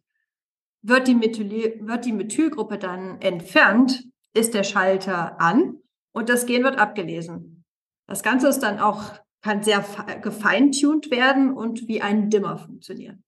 Wird 0.85 1.07
die, 1.07 1.15
Methyl 1.15 1.79
wird 1.79 2.05
die 2.05 2.11
Methylgruppe 2.11 2.77
dann 2.77 3.19
entfernt, 3.21 4.03
ist 4.33 4.53
der 4.53 4.63
Schalter 4.63 5.39
an 5.39 5.77
und 6.11 6.29
das 6.29 6.45
Gen 6.45 6.63
wird 6.63 6.77
abgelesen. 6.77 7.63
Das 8.07 8.21
Ganze 8.21 8.49
ist 8.49 8.59
dann 8.59 8.79
auch, 8.79 9.13
kann 9.41 9.63
sehr 9.63 9.83
gefeintuned 10.21 11.09
werden 11.09 11.53
und 11.53 11.87
wie 11.87 12.01
ein 12.01 12.29
Dimmer 12.29 12.57
funktionieren. 12.57 13.23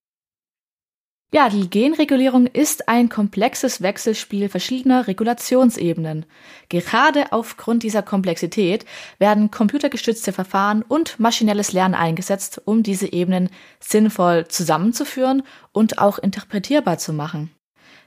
Ja, 1.35 1.49
die 1.49 1.69
Genregulierung 1.69 2.47
ist 2.47 2.87
ein 2.87 3.09
komplexes 3.09 3.81
Wechselspiel 3.81 4.47
verschiedener 4.47 5.05
Regulationsebenen. 5.05 6.25
Gerade 6.69 7.33
aufgrund 7.33 7.83
dieser 7.83 8.03
Komplexität 8.03 8.85
werden 9.19 9.51
computergestützte 9.51 10.31
Verfahren 10.31 10.81
und 10.81 11.19
maschinelles 11.19 11.73
Lernen 11.73 11.93
eingesetzt, 11.93 12.61
um 12.63 12.83
diese 12.83 13.11
Ebenen 13.11 13.49
sinnvoll 13.81 14.47
zusammenzuführen 14.47 15.43
und 15.73 15.99
auch 15.99 16.19
interpretierbar 16.19 16.99
zu 16.99 17.11
machen. 17.11 17.51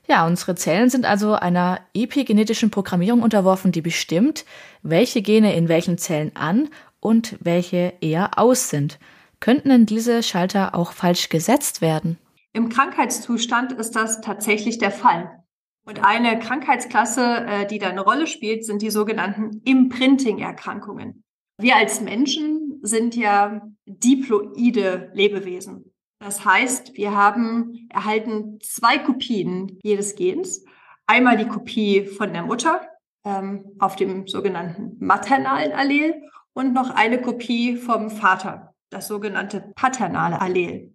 Ja, 0.09 0.27
unsere 0.27 0.55
Zellen 0.55 0.89
sind 0.89 1.05
also 1.05 1.35
einer 1.35 1.81
epigenetischen 1.93 2.71
Programmierung 2.71 3.21
unterworfen, 3.21 3.73
die 3.73 3.83
bestimmt, 3.83 4.47
welche 4.83 5.21
Gene 5.21 5.55
in 5.55 5.69
welchen 5.69 5.99
Zellen 5.99 6.35
an 6.35 6.71
und 6.99 7.37
welche 7.41 7.93
eher 8.01 8.39
aus 8.39 8.71
sind. 8.71 8.99
Könnten 9.39 9.69
denn 9.69 9.85
diese 9.85 10.23
Schalter 10.23 10.75
auch 10.75 10.93
falsch 10.93 11.29
gesetzt 11.29 11.83
werden? 11.83 12.17
Im 12.53 12.69
Krankheitszustand 12.69 13.73
ist 13.73 13.97
das 13.97 14.21
tatsächlich 14.21 14.79
der 14.79 14.91
Fall. 14.91 15.45
Und 15.85 16.05
eine 16.05 16.39
Krankheitsklasse, 16.39 17.47
äh, 17.47 17.67
die 17.67 17.79
da 17.79 17.89
eine 17.89 18.03
Rolle 18.03 18.27
spielt, 18.27 18.65
sind 18.65 18.83
die 18.83 18.91
sogenannten 18.91 19.63
Imprinting-Erkrankungen. 19.65 21.25
Wir 21.61 21.77
als 21.77 22.01
Menschen 22.01 22.79
sind 22.83 23.17
ja 23.17 23.63
diploide 23.87 25.11
Lebewesen. 25.15 25.93
Das 26.21 26.45
heißt, 26.45 26.95
wir 26.97 27.15
haben 27.15 27.89
erhalten 27.91 28.59
zwei 28.61 28.99
Kopien 28.99 29.79
jedes 29.83 30.15
Gens. 30.15 30.65
Einmal 31.07 31.37
die 31.37 31.49
Kopie 31.49 32.05
von 32.05 32.33
der 32.33 32.43
Mutter 32.43 32.83
ähm, 33.25 33.65
auf 33.79 33.97
dem 33.97 34.27
sogenannten 34.27 34.97
maternalen 34.99 35.73
Allel 35.73 36.23
und 36.53 36.75
noch 36.75 36.91
eine 36.91 37.21
Kopie 37.21 37.77
vom 37.77 38.11
Vater, 38.11 38.75
das 38.91 39.09
sogenannte 39.09 39.73
paternale 39.75 40.41
Allel. 40.41 40.95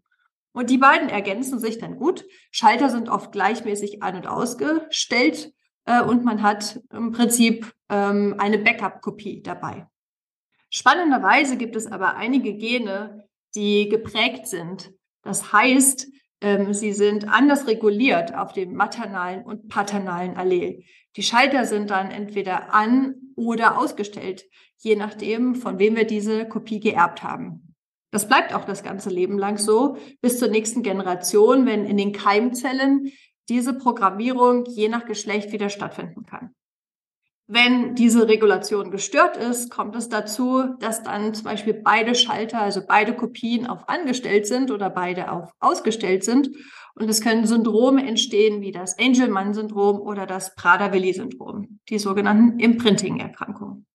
Und 0.54 0.70
die 0.70 0.78
beiden 0.78 1.10
ergänzen 1.10 1.60
sich 1.60 1.80
dann 1.80 1.98
gut. 1.98 2.26
Schalter 2.52 2.90
sind 2.90 3.10
oft 3.10 3.32
gleichmäßig 3.32 4.04
an- 4.04 4.16
und 4.16 4.28
ausgestellt 4.28 5.52
äh, 5.86 6.02
und 6.02 6.24
man 6.24 6.42
hat 6.42 6.80
im 6.92 7.12
Prinzip 7.12 7.74
ähm, 7.90 8.36
eine 8.38 8.60
Backup-Kopie 8.60 9.42
dabei. 9.42 9.88
Spannenderweise 10.70 11.58
gibt 11.58 11.76
es 11.76 11.88
aber 11.88 12.16
einige 12.16 12.56
Gene, 12.56 13.28
die 13.56 13.90
geprägt 13.90 14.48
sind. 14.48 14.92
Das 15.24 15.54
heißt, 15.54 16.08
ähm, 16.42 16.74
sie 16.74 16.94
sind 16.94 17.28
anders 17.28 17.68
reguliert 17.68 18.36
auf 18.36 18.54
dem 18.54 18.74
maternalen 18.74 19.44
und 19.44 19.70
paternalen 19.70 20.36
Allel. 20.36 20.84
Die 21.16 21.24
Schalter 21.24 21.66
sind 21.66 21.90
dann 21.90 22.12
entweder 22.12 22.74
an 22.74 23.16
oder 23.36 23.78
ausgestellt, 23.78 24.46
je 24.78 24.96
nachdem, 24.96 25.56
von 25.56 25.80
wem 25.80 25.96
wir 25.96 26.06
diese 26.06 26.48
Kopie 26.48 26.80
geerbt 26.80 27.24
haben. 27.24 27.73
Das 28.14 28.28
bleibt 28.28 28.54
auch 28.54 28.64
das 28.64 28.84
ganze 28.84 29.10
Leben 29.10 29.40
lang 29.40 29.58
so, 29.58 29.98
bis 30.22 30.38
zur 30.38 30.48
nächsten 30.48 30.84
Generation, 30.84 31.66
wenn 31.66 31.84
in 31.84 31.98
den 31.98 32.12
Keimzellen 32.12 33.12
diese 33.50 33.74
Programmierung 33.74 34.66
je 34.66 34.88
nach 34.88 35.06
Geschlecht 35.06 35.52
wieder 35.52 35.70
stattfinden 35.70 36.24
kann. 36.24 36.54
Wenn 37.48 37.96
diese 37.96 38.28
Regulation 38.28 38.92
gestört 38.92 39.36
ist, 39.36 39.72
kommt 39.72 39.96
es 39.96 40.10
dazu, 40.10 40.76
dass 40.80 41.02
dann 41.02 41.34
zum 41.34 41.46
Beispiel 41.46 41.74
beide 41.74 42.14
Schalter, 42.14 42.62
also 42.62 42.82
beide 42.88 43.16
Kopien 43.16 43.66
auf 43.66 43.90
angestellt 43.90 44.46
sind 44.46 44.70
oder 44.70 44.92
beide 44.92 45.32
auf 45.32 45.52
ausgestellt 45.60 46.24
sind. 46.24 46.52
Und 46.94 47.10
es 47.10 47.20
können 47.20 47.48
Syndrome 47.48 48.06
entstehen 48.08 48.62
wie 48.62 48.72
das 48.72 49.00
Angelman-Syndrom 49.00 50.00
oder 50.00 50.28
das 50.28 50.54
Prader-Willi-Syndrom, 50.54 51.80
die 51.90 51.98
sogenannten 51.98 52.60
Imprinting-Erkrankungen. 52.60 53.88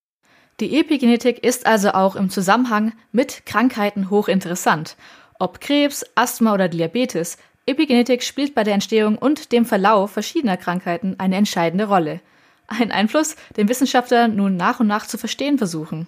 Die 0.59 0.77
Epigenetik 0.77 1.41
ist 1.41 1.65
also 1.65 1.91
auch 1.91 2.17
im 2.17 2.29
Zusammenhang 2.29 2.91
mit 3.13 3.45
Krankheiten 3.45 4.09
hochinteressant. 4.09 4.97
Ob 5.39 5.61
Krebs, 5.61 6.05
Asthma 6.15 6.53
oder 6.53 6.67
Diabetes, 6.67 7.37
Epigenetik 7.65 8.23
spielt 8.23 8.55
bei 8.55 8.65
der 8.65 8.73
Entstehung 8.73 9.17
und 9.17 9.53
dem 9.53 9.65
Verlauf 9.65 10.11
verschiedener 10.11 10.57
Krankheiten 10.57 11.15
eine 11.17 11.37
entscheidende 11.37 11.85
Rolle. 11.85 12.19
Ein 12.67 12.91
Einfluss, 12.91 13.37
den 13.55 13.69
Wissenschaftler 13.69 14.27
nun 14.27 14.57
nach 14.57 14.81
und 14.81 14.87
nach 14.87 15.07
zu 15.07 15.17
verstehen 15.17 15.57
versuchen. 15.57 16.07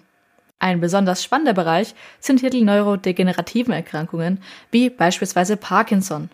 Ein 0.58 0.80
besonders 0.80 1.24
spannender 1.24 1.54
Bereich 1.54 1.94
sind 2.20 2.40
hier 2.40 2.50
die 2.50 2.62
neurodegenerativen 2.62 3.72
Erkrankungen, 3.72 4.42
wie 4.70 4.90
beispielsweise 4.90 5.56
Parkinson. 5.56 6.28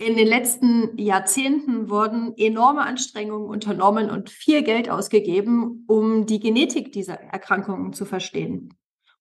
In 0.00 0.16
den 0.16 0.28
letzten 0.28 0.96
Jahrzehnten 0.96 1.90
wurden 1.90 2.32
enorme 2.36 2.82
Anstrengungen 2.82 3.48
unternommen 3.48 4.10
und 4.10 4.30
viel 4.30 4.62
Geld 4.62 4.88
ausgegeben, 4.88 5.84
um 5.88 6.24
die 6.24 6.38
Genetik 6.38 6.92
dieser 6.92 7.14
Erkrankungen 7.14 7.92
zu 7.92 8.04
verstehen. 8.04 8.78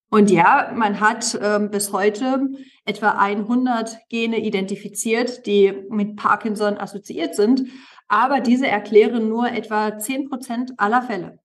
Und 0.10 0.30
ja, 0.30 0.72
man 0.76 1.00
hat 1.00 1.34
äh, 1.34 1.68
bis 1.70 1.92
heute 1.92 2.50
etwa 2.86 3.10
100 3.10 3.98
Gene 4.10 4.40
identifiziert, 4.40 5.48
die 5.48 5.74
mit 5.90 6.16
Parkinson 6.16 6.78
assoziiert 6.78 7.36
sind, 7.36 7.64
aber 8.08 8.40
diese 8.40 8.68
erklären 8.68 9.28
nur 9.28 9.50
etwa 9.52 9.98
10 9.98 10.30
Prozent 10.30 10.74
aller 10.78 11.02
Fälle. 11.02 11.40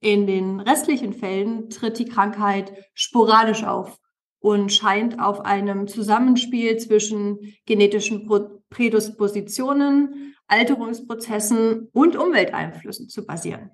In 0.00 0.26
den 0.26 0.58
restlichen 0.60 1.12
Fällen 1.12 1.70
tritt 1.70 2.00
die 2.00 2.04
Krankheit 2.04 2.72
sporadisch 2.94 3.64
auf 3.64 3.98
und 4.40 4.72
scheint 4.72 5.18
auf 5.20 5.40
einem 5.40 5.88
Zusammenspiel 5.88 6.76
zwischen 6.76 7.54
genetischen 7.64 8.26
Prädispositionen, 8.70 10.34
Alterungsprozessen 10.46 11.88
und 11.92 12.16
Umwelteinflüssen 12.16 13.08
zu 13.08 13.26
basieren. 13.26 13.70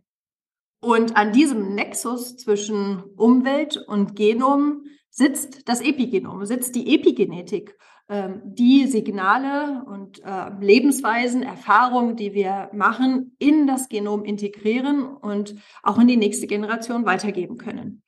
Und 0.81 1.17
an 1.17 1.33
diesem 1.33 1.75
Nexus 1.75 2.37
zwischen 2.37 3.03
Umwelt 3.17 3.77
und 3.77 4.17
Genom 4.17 4.85
sitzt 5.11 5.69
das 5.69 5.81
Epigenom, 5.81 6.45
sitzt 6.45 6.75
die 6.75 6.95
Epigenetik, 6.95 7.77
ähm, 8.09 8.43
die 8.45 8.87
Signale 8.87 9.85
und 9.87 10.23
äh, 10.25 10.51
Lebensweisen, 10.61 11.43
Erfahrungen, 11.45 12.17
die 12.17 12.35
wir 12.35 12.69
machen, 12.73 13.37
in 13.39 13.67
das 13.67 13.89
Genom 13.89 14.25
integrieren 14.25 15.05
und 15.05 15.55
auch 15.83 15.99
in 15.99 16.09
die 16.09 16.17
nächste 16.17 16.49
Generation 16.49 17.07
weitergeben 17.07 17.59
können. 17.59 18.03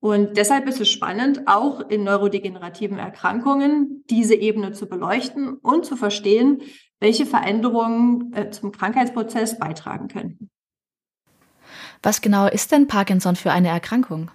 Und 0.00 0.38
deshalb 0.38 0.66
ist 0.66 0.80
es 0.80 0.88
spannend, 0.88 1.42
auch 1.46 1.80
in 1.90 2.04
neurodegenerativen 2.04 2.98
Erkrankungen 2.98 4.02
diese 4.08 4.34
Ebene 4.34 4.72
zu 4.72 4.88
beleuchten 4.88 5.54
und 5.54 5.84
zu 5.84 5.94
verstehen, 5.94 6.62
welche 7.00 7.26
Veränderungen 7.26 8.32
äh, 8.32 8.50
zum 8.50 8.72
Krankheitsprozess 8.72 9.58
beitragen 9.58 10.08
könnten. 10.08 10.50
Was 12.02 12.22
genau 12.22 12.46
ist 12.46 12.72
denn 12.72 12.86
Parkinson 12.86 13.36
für 13.36 13.52
eine 13.52 13.68
Erkrankung? 13.68 14.30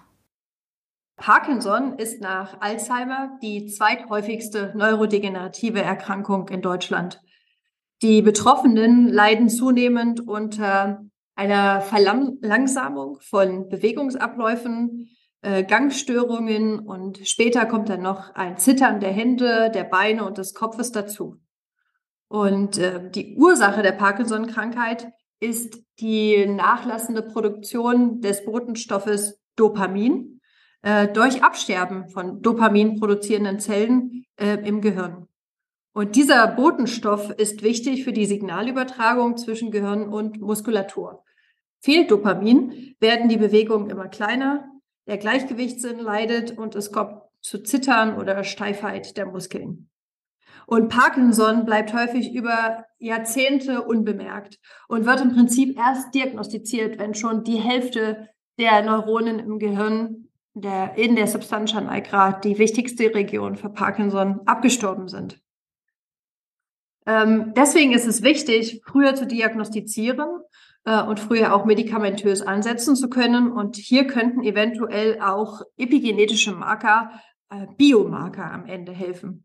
Parkinson 1.16 1.98
ist 1.98 2.20
nach 2.20 2.60
Alzheimer 2.60 3.38
die 3.42 3.66
zweithäufigste 3.66 4.72
neurodegenerative 4.76 5.82
Erkrankung 5.82 6.48
in 6.48 6.62
Deutschland. 6.62 7.20
Die 8.02 8.22
Betroffenen 8.22 9.08
leiden 9.08 9.48
zunehmend 9.48 10.20
unter 10.20 11.02
einer 11.34 11.80
Verlangsamung 11.80 13.18
von 13.20 13.68
Bewegungsabläufen, 13.68 15.08
äh, 15.42 15.64
Gangstörungen 15.64 16.80
und 16.80 17.26
später 17.26 17.66
kommt 17.66 17.88
dann 17.88 18.02
noch 18.02 18.34
ein 18.34 18.56
Zittern 18.58 19.00
der 19.00 19.12
Hände, 19.12 19.70
der 19.72 19.84
Beine 19.84 20.24
und 20.24 20.38
des 20.38 20.54
Kopfes 20.54 20.92
dazu. 20.92 21.40
Und 22.28 22.78
äh, 22.78 23.10
die 23.10 23.36
Ursache 23.36 23.82
der 23.82 23.92
Parkinson-Krankheit 23.92 25.08
ist 25.40 25.82
die 26.00 26.46
nachlassende 26.46 27.22
Produktion 27.22 28.20
des 28.20 28.44
Botenstoffes 28.44 29.40
Dopamin, 29.54 30.40
äh, 30.82 31.08
durch 31.08 31.42
Absterben 31.42 32.08
von 32.08 32.42
Dopamin 32.42 32.98
produzierenden 32.98 33.58
Zellen 33.58 34.24
äh, 34.36 34.58
im 34.66 34.80
Gehirn. 34.80 35.26
Und 35.92 36.14
dieser 36.14 36.46
Botenstoff 36.48 37.30
ist 37.30 37.62
wichtig 37.62 38.04
für 38.04 38.12
die 38.12 38.26
Signalübertragung 38.26 39.36
zwischen 39.36 39.70
Gehirn 39.70 40.08
und 40.08 40.40
Muskulatur. 40.40 41.24
Fehlt 41.80 42.10
Dopamin, 42.10 42.94
werden 43.00 43.28
die 43.28 43.38
Bewegungen 43.38 43.88
immer 43.88 44.08
kleiner, 44.08 44.68
der 45.06 45.18
Gleichgewichtssinn 45.18 45.98
leidet 45.98 46.56
und 46.56 46.74
es 46.74 46.92
kommt 46.92 47.22
zu 47.40 47.62
Zittern 47.62 48.16
oder 48.18 48.42
Steifheit 48.44 49.16
der 49.16 49.26
Muskeln. 49.26 49.88
Und 50.66 50.88
Parkinson 50.88 51.64
bleibt 51.64 51.94
häufig 51.94 52.34
über 52.34 52.84
Jahrzehnte 52.98 53.82
unbemerkt 53.82 54.58
und 54.88 55.06
wird 55.06 55.20
im 55.20 55.32
Prinzip 55.32 55.78
erst 55.78 56.12
diagnostiziert, 56.14 56.98
wenn 56.98 57.14
schon 57.14 57.44
die 57.44 57.60
Hälfte 57.60 58.28
der 58.58 58.82
Neuronen 58.82 59.38
im 59.38 59.58
Gehirn 59.60 60.28
der, 60.54 60.96
in 60.96 61.14
der 61.14 61.28
Substantia 61.28 61.80
nigra, 61.80 62.32
die 62.32 62.58
wichtigste 62.58 63.14
Region 63.14 63.56
für 63.56 63.68
Parkinson, 63.68 64.40
abgestorben 64.46 65.06
sind. 65.06 65.40
Ähm, 67.06 67.52
deswegen 67.54 67.92
ist 67.92 68.06
es 68.06 68.22
wichtig, 68.22 68.82
früher 68.84 69.14
zu 69.14 69.26
diagnostizieren 69.26 70.40
äh, 70.86 71.02
und 71.02 71.20
früher 71.20 71.54
auch 71.54 71.66
medikamentös 71.66 72.40
ansetzen 72.40 72.96
zu 72.96 73.10
können. 73.10 73.52
Und 73.52 73.76
hier 73.76 74.06
könnten 74.06 74.42
eventuell 74.42 75.20
auch 75.20 75.60
epigenetische 75.76 76.52
Marker, 76.52 77.10
äh, 77.50 77.66
Biomarker 77.76 78.50
am 78.50 78.64
Ende 78.64 78.92
helfen. 78.92 79.42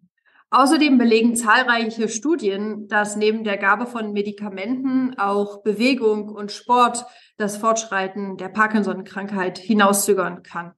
Außerdem 0.54 0.98
belegen 0.98 1.36
zahlreiche 1.36 2.10
Studien, 2.10 2.88
dass 2.90 3.16
neben 3.16 3.46
der 3.46 3.58
Gabe 3.58 3.86
von 3.86 4.12
Medikamenten 4.12 5.18
auch 5.18 5.64
Bewegung 5.64 6.28
und 6.28 6.52
Sport 6.52 7.06
das 7.38 7.58
Fortschreiten 7.58 8.36
der 8.36 8.50
Parkinson-Krankheit 8.50 9.58
hinauszögern 9.58 10.44
kann. 10.44 10.74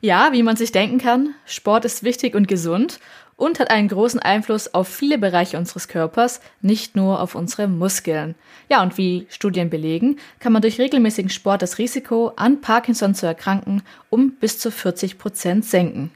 Ja, 0.00 0.28
wie 0.32 0.42
man 0.42 0.56
sich 0.56 0.72
denken 0.72 0.98
kann, 0.98 1.34
Sport 1.44 1.86
ist 1.86 2.04
wichtig 2.04 2.34
und 2.34 2.46
gesund 2.46 3.00
und 3.38 3.60
hat 3.60 3.70
einen 3.70 3.88
großen 3.88 4.20
Einfluss 4.20 4.74
auf 4.74 4.88
viele 4.88 5.16
Bereiche 5.16 5.56
unseres 5.56 5.88
Körpers, 5.88 6.40
nicht 6.60 6.96
nur 6.96 7.22
auf 7.22 7.34
unsere 7.34 7.68
Muskeln. 7.68 8.34
Ja, 8.68 8.82
und 8.82 8.98
wie 8.98 9.26
Studien 9.30 9.70
belegen, 9.70 10.18
kann 10.40 10.52
man 10.52 10.60
durch 10.60 10.78
regelmäßigen 10.78 11.30
Sport 11.30 11.62
das 11.62 11.78
Risiko, 11.78 12.32
an 12.36 12.60
Parkinson 12.60 13.14
zu 13.14 13.24
erkranken, 13.24 13.82
um 14.10 14.32
bis 14.32 14.58
zu 14.58 14.70
40 14.70 15.18
Prozent 15.18 15.64
senken. 15.64 16.10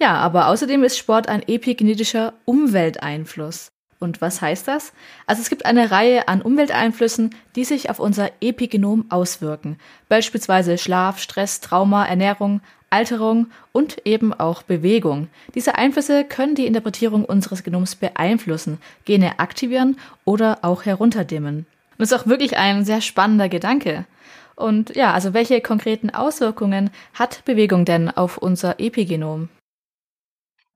Ja, 0.00 0.14
aber 0.16 0.48
außerdem 0.48 0.82
ist 0.82 0.98
Sport 0.98 1.28
ein 1.28 1.46
epigenetischer 1.46 2.32
Umwelteinfluss. 2.46 3.70
Und 4.00 4.20
was 4.20 4.40
heißt 4.40 4.66
das? 4.66 4.92
Also 5.26 5.42
es 5.42 5.50
gibt 5.50 5.66
eine 5.66 5.90
Reihe 5.90 6.28
an 6.28 6.42
Umwelteinflüssen, 6.42 7.34
die 7.56 7.64
sich 7.64 7.90
auf 7.90 8.00
unser 8.00 8.30
Epigenom 8.40 9.06
auswirken. 9.10 9.78
Beispielsweise 10.08 10.78
Schlaf, 10.78 11.20
Stress, 11.20 11.60
Trauma, 11.60 12.04
Ernährung, 12.06 12.60
Alterung 12.94 13.48
und 13.72 14.06
eben 14.06 14.32
auch 14.32 14.62
Bewegung. 14.62 15.26
Diese 15.56 15.74
Einflüsse 15.74 16.22
können 16.24 16.54
die 16.54 16.66
Interpretierung 16.66 17.24
unseres 17.24 17.64
Genoms 17.64 17.96
beeinflussen, 17.96 18.78
Gene 19.04 19.40
aktivieren 19.40 19.98
oder 20.24 20.58
auch 20.62 20.84
herunterdimmen. 20.84 21.56
Und 21.56 21.66
das 21.98 22.12
ist 22.12 22.20
auch 22.20 22.26
wirklich 22.28 22.56
ein 22.56 22.84
sehr 22.84 23.00
spannender 23.00 23.48
Gedanke. 23.48 24.06
Und 24.54 24.94
ja, 24.94 25.12
also 25.12 25.34
welche 25.34 25.60
konkreten 25.60 26.10
Auswirkungen 26.10 26.90
hat 27.14 27.44
Bewegung 27.44 27.84
denn 27.84 28.10
auf 28.10 28.38
unser 28.38 28.78
Epigenom? 28.78 29.48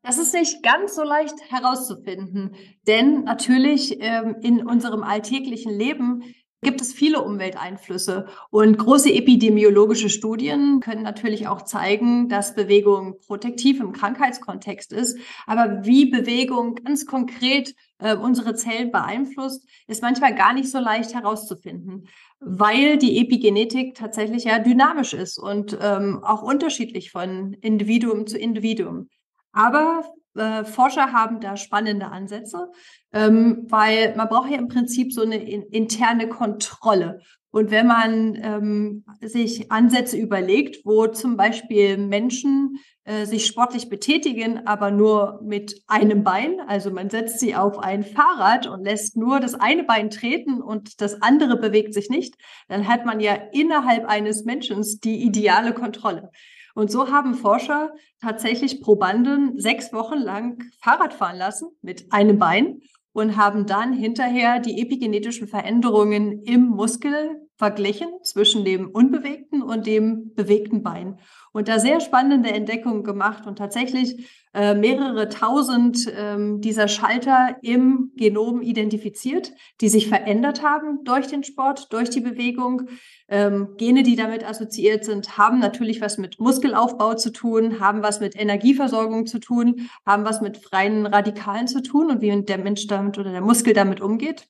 Das 0.03 0.19
ist 0.19 0.35
nicht 0.35 0.63
ganz 0.65 0.97
so 0.97 1.05
leicht 1.05 1.35
herauszufinden, 1.51 2.57
denn 2.89 3.25
natürlich 3.25 3.97
ähm, 4.01 4.37
in 4.43 4.67
unserem 4.67 5.03
alltäglichen 5.05 5.71
Leben 5.71 6.23
gibt 6.63 6.81
es 6.81 6.93
viele 6.93 7.23
Umwelteinflüsse. 7.23 8.27
Und 8.51 8.79
große 8.79 9.13
epidemiologische 9.13 10.09
Studien 10.09 10.81
können 10.81 11.03
natürlich 11.03 11.47
auch 11.47 11.63
zeigen, 11.63 12.29
dass 12.29 12.55
Bewegung 12.55 13.19
protektiv 13.21 13.81
im 13.81 13.93
Krankheitskontext 13.93 14.93
ist. 14.93 15.19
Aber 15.47 15.85
wie 15.85 16.07
Bewegung 16.07 16.75
ganz 16.77 17.07
konkret 17.07 17.75
äh, 17.99 18.17
unsere 18.17 18.55
Zellen 18.55 18.91
beeinflusst, 18.91 19.69
ist 19.87 20.03
manchmal 20.03 20.35
gar 20.35 20.53
nicht 20.53 20.71
so 20.71 20.79
leicht 20.79 21.15
herauszufinden, 21.15 22.09
weil 22.41 22.99
die 22.99 23.19
Epigenetik 23.19 23.95
tatsächlich 23.95 24.45
ja 24.45 24.59
dynamisch 24.59 25.15
ist 25.15 25.39
und 25.39 25.79
ähm, 25.81 26.23
auch 26.25 26.43
unterschiedlich 26.43 27.11
von 27.11 27.55
Individuum 27.55 28.27
zu 28.27 28.37
Individuum. 28.37 29.09
Aber 29.53 30.03
äh, 30.39 30.65
Forscher 30.65 31.13
haben 31.13 31.41
da 31.41 31.57
spannende 31.57 32.07
Ansätze, 32.07 32.71
ähm, 33.13 33.67
weil 33.69 34.15
man 34.17 34.29
braucht 34.29 34.51
ja 34.51 34.59
im 34.59 34.69
Prinzip 34.69 35.13
so 35.13 35.23
eine 35.23 35.37
in, 35.37 35.63
interne 35.65 36.29
Kontrolle. 36.29 37.21
Und 37.51 37.71
wenn 37.71 37.87
man 37.87 38.39
ähm, 38.43 39.05
sich 39.23 39.73
Ansätze 39.73 40.19
überlegt, 40.19 40.85
wo 40.85 41.07
zum 41.07 41.37
Beispiel 41.37 41.97
Menschen 41.97 42.79
äh, 43.05 43.25
sich 43.25 43.47
sportlich 43.47 43.89
betätigen, 43.89 44.67
aber 44.67 44.91
nur 44.91 45.41
mit 45.43 45.83
einem 45.87 46.25
Bein, 46.25 46.61
also 46.67 46.91
man 46.91 47.09
setzt 47.09 47.41
sie 47.41 47.55
auf 47.55 47.79
ein 47.79 48.05
Fahrrad 48.05 48.67
und 48.67 48.85
lässt 48.85 49.17
nur 49.17 49.41
das 49.41 49.55
eine 49.55 49.85
Bein 49.85 50.11
treten 50.11 50.61
und 50.61 51.01
das 51.01 51.23
andere 51.23 51.57
bewegt 51.57 51.95
sich 51.95 52.11
nicht, 52.11 52.35
dann 52.69 52.87
hat 52.87 53.07
man 53.07 53.19
ja 53.19 53.33
innerhalb 53.53 54.05
eines 54.05 54.45
Menschen 54.45 54.85
die 55.03 55.23
ideale 55.25 55.73
Kontrolle. 55.73 56.31
Und 56.79 56.93
so 56.93 57.11
haben 57.11 57.35
Forscher 57.35 57.91
tatsächlich 58.21 58.81
Probanden 58.81 59.59
sechs 59.59 59.93
Wochen 59.93 60.15
lang 60.15 60.63
Fahrrad 60.81 61.13
fahren 61.13 61.37
lassen 61.37 61.71
mit 61.83 62.13
einem 62.13 62.39
Bein 62.39 62.83
und 63.13 63.37
haben 63.37 63.67
dann 63.67 63.93
hinterher 63.93 64.61
die 64.61 64.81
epigenetischen 64.81 65.49
Veränderungen 65.49 66.41
im 66.45 66.69
Muskel 66.69 67.49
verglichen 67.57 68.07
zwischen 68.23 68.65
dem 68.65 68.89
unbewegten 68.91 69.61
und 69.61 69.89
dem 69.89 70.33
bewegten 70.37 70.85
Bein. 70.85 71.19
Und 71.51 71.67
da 71.67 71.81
sehr 71.81 71.99
spannende 71.99 72.51
Entdeckungen 72.51 73.03
gemacht 73.03 73.49
und 73.49 73.59
tatsächlich 73.59 74.38
äh, 74.59 74.75
mehrere 74.75 75.29
tausend 75.29 76.13
ähm, 76.17 76.61
dieser 76.61 76.89
Schalter 76.89 77.59
im 77.63 78.11
Genom 78.17 78.61
identifiziert, 78.61 79.53
die 79.81 79.89
sich 79.89 80.09
verändert 80.09 80.65
haben 80.65 81.05
durch 81.05 81.29
den 81.29 81.45
Sport, 81.45 81.93
durch 81.93 82.11
die 82.11 82.21
Bewegung. 82.21 82.89
Ähm, 83.29 83.77
Gene, 83.77 84.03
die 84.03 84.17
damit 84.17 84.45
assoziiert 84.45 85.05
sind, 85.05 85.39
haben 85.39 85.61
natürlich 85.61 86.01
was 86.01 86.19
mit 86.19 86.41
Muskelaufbau 86.41 87.15
zu 87.15 87.31
tun, 87.31 87.79
haben 87.79 88.03
was 88.03 88.19
mit 88.19 88.35
Energieversorgung 88.35 89.27
zu 89.27 89.39
tun, 89.39 89.89
haben 90.05 90.25
was 90.25 90.41
mit 90.41 90.57
freien 90.57 91.07
Radikalen 91.07 91.69
zu 91.69 91.81
tun 91.81 92.11
und 92.11 92.21
wie 92.21 92.43
der 92.43 92.59
Mensch 92.59 92.89
damit 92.89 93.17
oder 93.17 93.31
der 93.31 93.43
Muskel 93.43 93.75
damit 93.75 94.01
umgeht. 94.01 94.49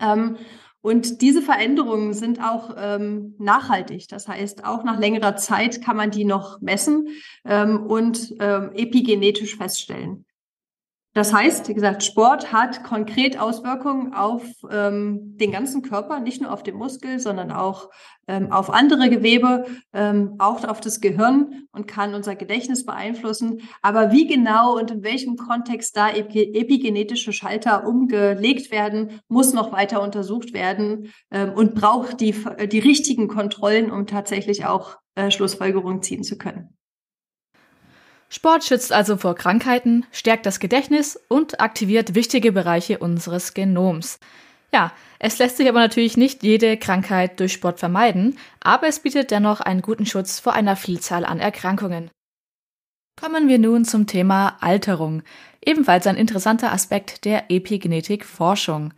Ähm, 0.00 0.36
und 0.88 1.20
diese 1.20 1.42
Veränderungen 1.42 2.14
sind 2.14 2.40
auch 2.42 2.74
ähm, 2.78 3.34
nachhaltig. 3.38 4.08
Das 4.08 4.26
heißt, 4.26 4.64
auch 4.64 4.84
nach 4.84 4.98
längerer 4.98 5.36
Zeit 5.36 5.82
kann 5.82 5.98
man 5.98 6.10
die 6.10 6.24
noch 6.24 6.62
messen 6.62 7.08
ähm, 7.44 7.86
und 7.86 8.34
ähm, 8.40 8.70
epigenetisch 8.72 9.56
feststellen. 9.56 10.24
Das 11.18 11.32
heißt, 11.32 11.66
wie 11.66 11.74
gesagt, 11.74 12.04
Sport 12.04 12.52
hat 12.52 12.84
konkret 12.84 13.40
Auswirkungen 13.40 14.14
auf 14.14 14.44
ähm, 14.70 15.36
den 15.36 15.50
ganzen 15.50 15.82
Körper, 15.82 16.20
nicht 16.20 16.40
nur 16.40 16.52
auf 16.52 16.62
den 16.62 16.76
Muskel, 16.76 17.18
sondern 17.18 17.50
auch 17.50 17.90
ähm, 18.28 18.52
auf 18.52 18.70
andere 18.70 19.10
Gewebe, 19.10 19.66
ähm, 19.92 20.36
auch 20.38 20.62
auf 20.62 20.80
das 20.80 21.00
Gehirn 21.00 21.64
und 21.72 21.88
kann 21.88 22.14
unser 22.14 22.36
Gedächtnis 22.36 22.86
beeinflussen. 22.86 23.62
Aber 23.82 24.12
wie 24.12 24.28
genau 24.28 24.78
und 24.78 24.92
in 24.92 25.02
welchem 25.02 25.34
Kontext 25.34 25.96
da 25.96 26.08
epigenetische 26.08 27.32
Schalter 27.32 27.88
umgelegt 27.88 28.70
werden, 28.70 29.20
muss 29.26 29.52
noch 29.52 29.72
weiter 29.72 30.00
untersucht 30.00 30.52
werden 30.52 31.12
ähm, 31.32 31.52
und 31.52 31.74
braucht 31.74 32.20
die, 32.20 32.32
die 32.70 32.78
richtigen 32.78 33.26
Kontrollen, 33.26 33.90
um 33.90 34.06
tatsächlich 34.06 34.66
auch 34.66 34.98
äh, 35.16 35.32
Schlussfolgerungen 35.32 36.00
ziehen 36.00 36.22
zu 36.22 36.38
können. 36.38 36.77
Sport 38.28 38.64
schützt 38.64 38.92
also 38.92 39.16
vor 39.16 39.34
Krankheiten, 39.34 40.04
stärkt 40.12 40.44
das 40.44 40.60
Gedächtnis 40.60 41.18
und 41.28 41.60
aktiviert 41.60 42.14
wichtige 42.14 42.52
Bereiche 42.52 42.98
unseres 42.98 43.54
Genoms. 43.54 44.18
Ja, 44.72 44.92
es 45.18 45.38
lässt 45.38 45.56
sich 45.56 45.68
aber 45.68 45.80
natürlich 45.80 46.16
nicht 46.18 46.42
jede 46.42 46.76
Krankheit 46.76 47.40
durch 47.40 47.54
Sport 47.54 47.78
vermeiden, 47.78 48.38
aber 48.60 48.86
es 48.86 49.00
bietet 49.00 49.30
dennoch 49.30 49.60
einen 49.60 49.80
guten 49.80 50.04
Schutz 50.04 50.40
vor 50.40 50.52
einer 50.52 50.76
Vielzahl 50.76 51.24
an 51.24 51.40
Erkrankungen. 51.40 52.10
Kommen 53.18 53.48
wir 53.48 53.58
nun 53.58 53.84
zum 53.84 54.06
Thema 54.06 54.58
Alterung, 54.60 55.22
ebenfalls 55.64 56.06
ein 56.06 56.16
interessanter 56.16 56.70
Aspekt 56.70 57.24
der 57.24 57.50
Epigenetik-Forschung. 57.50 58.92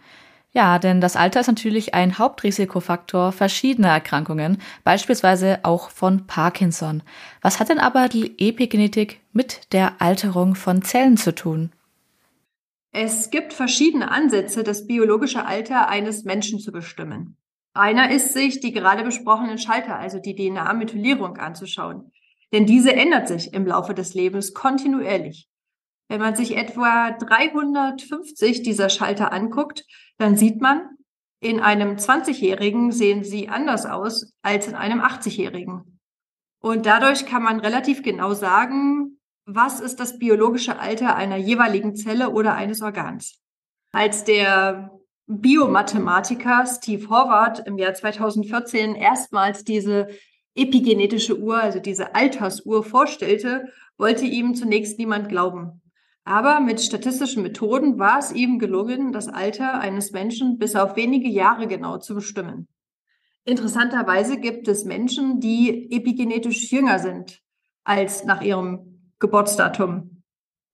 Ja, 0.52 0.80
denn 0.80 1.00
das 1.00 1.14
Alter 1.14 1.40
ist 1.40 1.46
natürlich 1.46 1.94
ein 1.94 2.18
Hauptrisikofaktor 2.18 3.30
verschiedener 3.30 3.90
Erkrankungen, 3.90 4.60
beispielsweise 4.82 5.60
auch 5.62 5.90
von 5.90 6.26
Parkinson. 6.26 7.04
Was 7.40 7.60
hat 7.60 7.68
denn 7.68 7.78
aber 7.78 8.08
die 8.08 8.34
Epigenetik 8.38 9.20
mit 9.32 9.72
der 9.72 10.02
Alterung 10.02 10.56
von 10.56 10.82
Zellen 10.82 11.16
zu 11.16 11.34
tun? 11.34 11.70
Es 12.92 13.30
gibt 13.30 13.52
verschiedene 13.52 14.10
Ansätze, 14.10 14.64
das 14.64 14.88
biologische 14.88 15.46
Alter 15.46 15.88
eines 15.88 16.24
Menschen 16.24 16.58
zu 16.58 16.72
bestimmen. 16.72 17.36
Einer 17.72 18.10
ist, 18.10 18.32
sich 18.32 18.58
die 18.58 18.72
gerade 18.72 19.04
besprochenen 19.04 19.58
Schalter, 19.58 19.96
also 19.96 20.18
die 20.18 20.34
DNA-Methylierung 20.34 21.36
anzuschauen. 21.36 22.10
Denn 22.52 22.66
diese 22.66 22.92
ändert 22.92 23.28
sich 23.28 23.54
im 23.54 23.64
Laufe 23.64 23.94
des 23.94 24.14
Lebens 24.14 24.54
kontinuierlich. 24.54 25.49
Wenn 26.10 26.20
man 26.20 26.34
sich 26.34 26.56
etwa 26.56 27.12
350 27.12 28.62
dieser 28.62 28.88
Schalter 28.88 29.32
anguckt, 29.32 29.84
dann 30.18 30.36
sieht 30.36 30.60
man, 30.60 30.96
in 31.38 31.60
einem 31.60 31.98
20-Jährigen 31.98 32.90
sehen 32.90 33.22
sie 33.22 33.48
anders 33.48 33.86
aus 33.86 34.32
als 34.42 34.66
in 34.66 34.74
einem 34.74 35.00
80-Jährigen. 35.02 36.00
Und 36.60 36.84
dadurch 36.84 37.26
kann 37.26 37.44
man 37.44 37.60
relativ 37.60 38.02
genau 38.02 38.34
sagen, 38.34 39.20
was 39.46 39.78
ist 39.78 40.00
das 40.00 40.18
biologische 40.18 40.80
Alter 40.80 41.14
einer 41.14 41.36
jeweiligen 41.36 41.94
Zelle 41.94 42.30
oder 42.30 42.54
eines 42.54 42.82
Organs. 42.82 43.40
Als 43.92 44.24
der 44.24 44.90
Biomathematiker 45.28 46.66
Steve 46.66 47.08
Horvath 47.08 47.64
im 47.68 47.78
Jahr 47.78 47.94
2014 47.94 48.96
erstmals 48.96 49.62
diese 49.62 50.08
epigenetische 50.56 51.38
Uhr, 51.38 51.60
also 51.60 51.78
diese 51.78 52.16
Altersuhr 52.16 52.82
vorstellte, 52.82 53.68
wollte 53.96 54.24
ihm 54.24 54.56
zunächst 54.56 54.98
niemand 54.98 55.28
glauben. 55.28 55.79
Aber 56.30 56.60
mit 56.60 56.80
statistischen 56.80 57.42
Methoden 57.42 57.98
war 57.98 58.20
es 58.20 58.30
ihm 58.30 58.60
gelungen, 58.60 59.10
das 59.10 59.26
Alter 59.26 59.80
eines 59.80 60.12
Menschen 60.12 60.58
bis 60.58 60.76
auf 60.76 60.94
wenige 60.94 61.28
Jahre 61.28 61.66
genau 61.66 61.98
zu 61.98 62.14
bestimmen. 62.14 62.68
Interessanterweise 63.44 64.38
gibt 64.38 64.68
es 64.68 64.84
Menschen, 64.84 65.40
die 65.40 65.90
epigenetisch 65.90 66.70
jünger 66.70 67.00
sind 67.00 67.40
als 67.82 68.22
nach 68.22 68.42
ihrem 68.42 69.10
Geburtsdatum. 69.18 70.22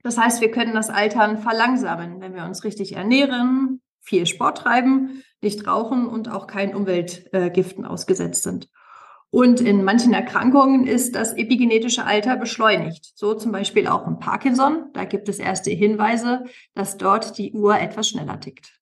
Das 0.03 0.19
heißt, 0.19 0.43
wir 0.43 0.51
können 0.51 0.75
das 0.75 0.91
Altern 0.91 1.39
verlangsamen, 1.39 2.21
wenn 2.21 2.35
wir 2.35 2.45
uns 2.45 2.63
richtig 2.63 2.95
ernähren, 2.95 3.81
viel 4.03 4.27
Sport 4.27 4.59
treiben, 4.59 5.23
nicht 5.41 5.67
rauchen 5.67 6.07
und 6.07 6.31
auch 6.31 6.49
keinen 6.49 6.75
Umweltgiften 6.75 7.87
ausgesetzt 7.87 8.43
sind. 8.43 8.69
Und 9.37 9.61
in 9.61 9.85
manchen 9.85 10.15
Erkrankungen 10.15 10.87
ist 10.87 11.15
das 11.15 11.35
epigenetische 11.35 12.07
Alter 12.07 12.39
beschleunigt. 12.39 13.13
So 13.15 13.35
zum 13.35 13.53
Beispiel 13.53 13.87
auch 13.87 14.07
im 14.07 14.19
Parkinson. 14.19 14.87
Da 14.95 15.05
gibt 15.05 15.29
es 15.29 15.39
erste 15.39 15.71
Hinweise, 15.71 16.47
dass 16.75 16.97
dort 16.97 17.37
die 17.37 17.53
Uhr 17.53 17.79
etwas 17.79 18.09
schneller 18.09 18.41
tickt. 18.41 18.81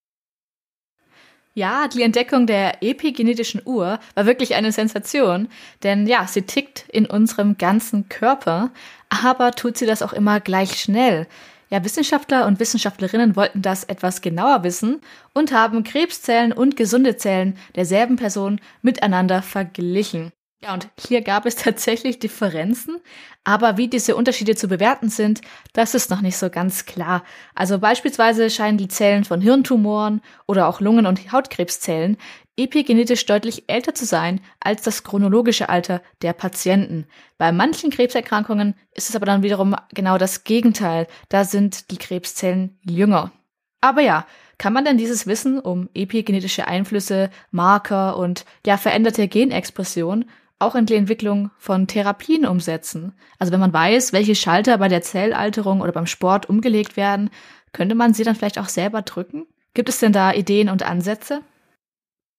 Ja, 1.54 1.88
die 1.88 2.02
Entdeckung 2.02 2.46
der 2.46 2.84
epigenetischen 2.84 3.62
Uhr 3.64 3.98
war 4.14 4.26
wirklich 4.26 4.54
eine 4.54 4.70
Sensation, 4.70 5.48
denn 5.82 6.06
ja, 6.06 6.24
sie 6.28 6.42
tickt 6.42 6.88
in 6.88 7.06
unserem 7.06 7.58
ganzen 7.58 8.08
Körper, 8.08 8.70
aber 9.08 9.50
tut 9.50 9.76
sie 9.76 9.86
das 9.86 10.02
auch 10.02 10.12
immer 10.12 10.38
gleich 10.38 10.80
schnell. 10.80 11.26
Ja, 11.68 11.82
Wissenschaftler 11.82 12.46
und 12.46 12.60
Wissenschaftlerinnen 12.60 13.34
wollten 13.34 13.60
das 13.60 13.82
etwas 13.82 14.20
genauer 14.20 14.62
wissen 14.62 15.00
und 15.32 15.50
haben 15.50 15.82
Krebszellen 15.82 16.52
und 16.52 16.76
gesunde 16.76 17.16
Zellen 17.16 17.58
derselben 17.74 18.14
Person 18.14 18.60
miteinander 18.82 19.42
verglichen. 19.42 20.30
Ja, 20.64 20.72
und 20.72 20.88
hier 20.98 21.20
gab 21.20 21.44
es 21.44 21.56
tatsächlich 21.56 22.20
Differenzen, 22.20 22.96
aber 23.44 23.76
wie 23.76 23.86
diese 23.88 24.16
Unterschiede 24.16 24.56
zu 24.56 24.66
bewerten 24.66 25.10
sind, 25.10 25.42
das 25.74 25.94
ist 25.94 26.08
noch 26.08 26.22
nicht 26.22 26.38
so 26.38 26.48
ganz 26.48 26.86
klar. 26.86 27.22
Also 27.54 27.78
beispielsweise 27.78 28.48
scheinen 28.48 28.78
die 28.78 28.88
Zellen 28.88 29.24
von 29.24 29.42
Hirntumoren 29.42 30.22
oder 30.46 30.66
auch 30.66 30.80
Lungen- 30.80 31.04
und 31.04 31.30
Hautkrebszellen 31.32 32.16
epigenetisch 32.56 33.26
deutlich 33.26 33.64
älter 33.66 33.94
zu 33.94 34.06
sein 34.06 34.40
als 34.58 34.80
das 34.80 35.04
chronologische 35.04 35.68
Alter 35.68 36.00
der 36.22 36.32
Patienten. 36.32 37.08
Bei 37.36 37.52
manchen 37.52 37.90
Krebserkrankungen 37.90 38.74
ist 38.94 39.10
es 39.10 39.16
aber 39.16 39.26
dann 39.26 39.42
wiederum 39.42 39.76
genau 39.92 40.16
das 40.16 40.44
Gegenteil. 40.44 41.08
Da 41.28 41.44
sind 41.44 41.90
die 41.90 41.98
Krebszellen 41.98 42.78
jünger. 42.82 43.32
Aber 43.82 44.00
ja, 44.00 44.24
kann 44.56 44.72
man 44.72 44.86
denn 44.86 44.96
dieses 44.96 45.26
Wissen 45.26 45.58
um 45.58 45.90
epigenetische 45.92 46.66
Einflüsse, 46.66 47.28
Marker 47.50 48.16
und 48.16 48.46
ja 48.64 48.78
veränderte 48.78 49.28
Genexpression 49.28 50.24
auch 50.64 50.74
in 50.74 50.86
die 50.86 50.94
Entwicklung 50.94 51.50
von 51.58 51.86
Therapien 51.86 52.46
umsetzen. 52.46 53.12
Also 53.38 53.52
wenn 53.52 53.60
man 53.60 53.72
weiß, 53.72 54.12
welche 54.12 54.34
Schalter 54.34 54.78
bei 54.78 54.88
der 54.88 55.02
Zellalterung 55.02 55.80
oder 55.80 55.92
beim 55.92 56.06
Sport 56.06 56.48
umgelegt 56.48 56.96
werden, 56.96 57.30
könnte 57.72 57.94
man 57.94 58.14
sie 58.14 58.24
dann 58.24 58.34
vielleicht 58.34 58.58
auch 58.58 58.68
selber 58.68 59.02
drücken? 59.02 59.46
Gibt 59.74 59.88
es 59.88 60.00
denn 60.00 60.12
da 60.12 60.32
Ideen 60.32 60.68
und 60.68 60.82
Ansätze? 60.82 61.42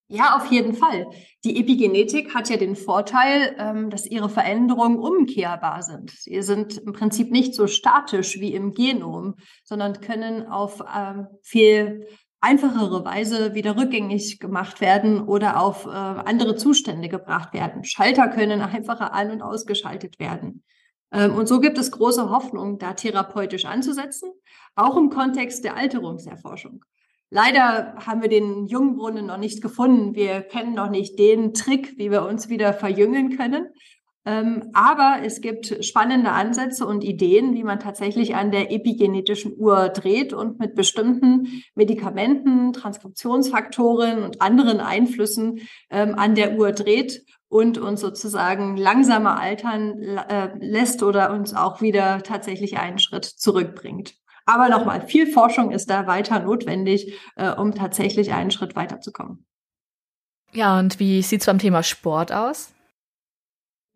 Ja, 0.08 0.36
auf 0.36 0.52
jeden 0.52 0.74
Fall. 0.74 1.08
Die 1.44 1.58
Epigenetik 1.58 2.32
hat 2.32 2.48
ja 2.48 2.56
den 2.56 2.76
Vorteil, 2.76 3.56
ähm, 3.58 3.90
dass 3.90 4.06
ihre 4.06 4.28
Veränderungen 4.28 4.98
umkehrbar 4.98 5.82
sind. 5.82 6.10
Sie 6.10 6.42
sind 6.42 6.78
im 6.78 6.92
Prinzip 6.92 7.32
nicht 7.32 7.54
so 7.54 7.66
statisch 7.66 8.38
wie 8.38 8.54
im 8.54 8.72
Genom, 8.72 9.34
sondern 9.64 10.00
können 10.00 10.46
auf 10.46 10.80
ähm, 10.96 11.26
viel 11.42 12.06
einfachere 12.46 13.04
Weise 13.04 13.54
wieder 13.54 13.76
rückgängig 13.76 14.38
gemacht 14.38 14.80
werden 14.80 15.26
oder 15.26 15.60
auf 15.60 15.84
äh, 15.86 15.88
andere 15.88 16.54
Zustände 16.54 17.08
gebracht 17.08 17.52
werden. 17.52 17.82
Schalter 17.82 18.28
können 18.28 18.60
einfacher 18.60 19.12
an- 19.12 19.32
und 19.32 19.42
ausgeschaltet 19.42 20.20
werden. 20.20 20.62
Ähm, 21.12 21.34
und 21.34 21.48
so 21.48 21.60
gibt 21.60 21.76
es 21.76 21.90
große 21.90 22.30
Hoffnung, 22.30 22.78
da 22.78 22.92
therapeutisch 22.92 23.64
anzusetzen, 23.64 24.30
auch 24.76 24.96
im 24.96 25.10
Kontext 25.10 25.64
der 25.64 25.76
Alterungserforschung. 25.76 26.84
Leider 27.30 27.96
haben 27.96 28.22
wir 28.22 28.28
den 28.28 28.66
Jungbrunnen 28.66 29.26
noch 29.26 29.38
nicht 29.38 29.60
gefunden. 29.60 30.14
Wir 30.14 30.42
kennen 30.42 30.74
noch 30.74 30.90
nicht 30.90 31.18
den 31.18 31.52
Trick, 31.52 31.98
wie 31.98 32.12
wir 32.12 32.24
uns 32.24 32.48
wieder 32.48 32.72
verjüngen 32.72 33.36
können. 33.36 33.66
Ähm, 34.26 34.70
aber 34.74 35.18
es 35.24 35.40
gibt 35.40 35.84
spannende 35.84 36.32
Ansätze 36.32 36.84
und 36.84 37.04
Ideen, 37.04 37.54
wie 37.54 37.62
man 37.62 37.78
tatsächlich 37.78 38.34
an 38.34 38.50
der 38.50 38.72
epigenetischen 38.72 39.54
Uhr 39.56 39.88
dreht 39.88 40.32
und 40.32 40.58
mit 40.58 40.74
bestimmten 40.74 41.62
Medikamenten, 41.76 42.72
Transkriptionsfaktoren 42.72 44.24
und 44.24 44.42
anderen 44.42 44.80
Einflüssen 44.80 45.60
ähm, 45.90 46.16
an 46.16 46.34
der 46.34 46.58
Uhr 46.58 46.72
dreht 46.72 47.22
und 47.48 47.78
uns 47.78 48.00
sozusagen 48.00 48.76
langsamer 48.76 49.38
altern 49.40 50.02
äh, 50.02 50.50
lässt 50.58 51.04
oder 51.04 51.32
uns 51.32 51.54
auch 51.54 51.80
wieder 51.80 52.22
tatsächlich 52.24 52.78
einen 52.78 52.98
Schritt 52.98 53.24
zurückbringt. 53.24 54.14
Aber 54.44 54.68
nochmal, 54.68 55.06
viel 55.06 55.28
Forschung 55.28 55.70
ist 55.70 55.88
da 55.88 56.08
weiter 56.08 56.40
notwendig, 56.40 57.16
äh, 57.36 57.50
um 57.50 57.76
tatsächlich 57.76 58.32
einen 58.32 58.50
Schritt 58.50 58.74
weiterzukommen. 58.74 59.46
Ja, 60.52 60.80
und 60.80 60.98
wie 60.98 61.22
sieht 61.22 61.40
es 61.40 61.46
beim 61.46 61.58
Thema 61.58 61.84
Sport 61.84 62.32
aus? 62.32 62.72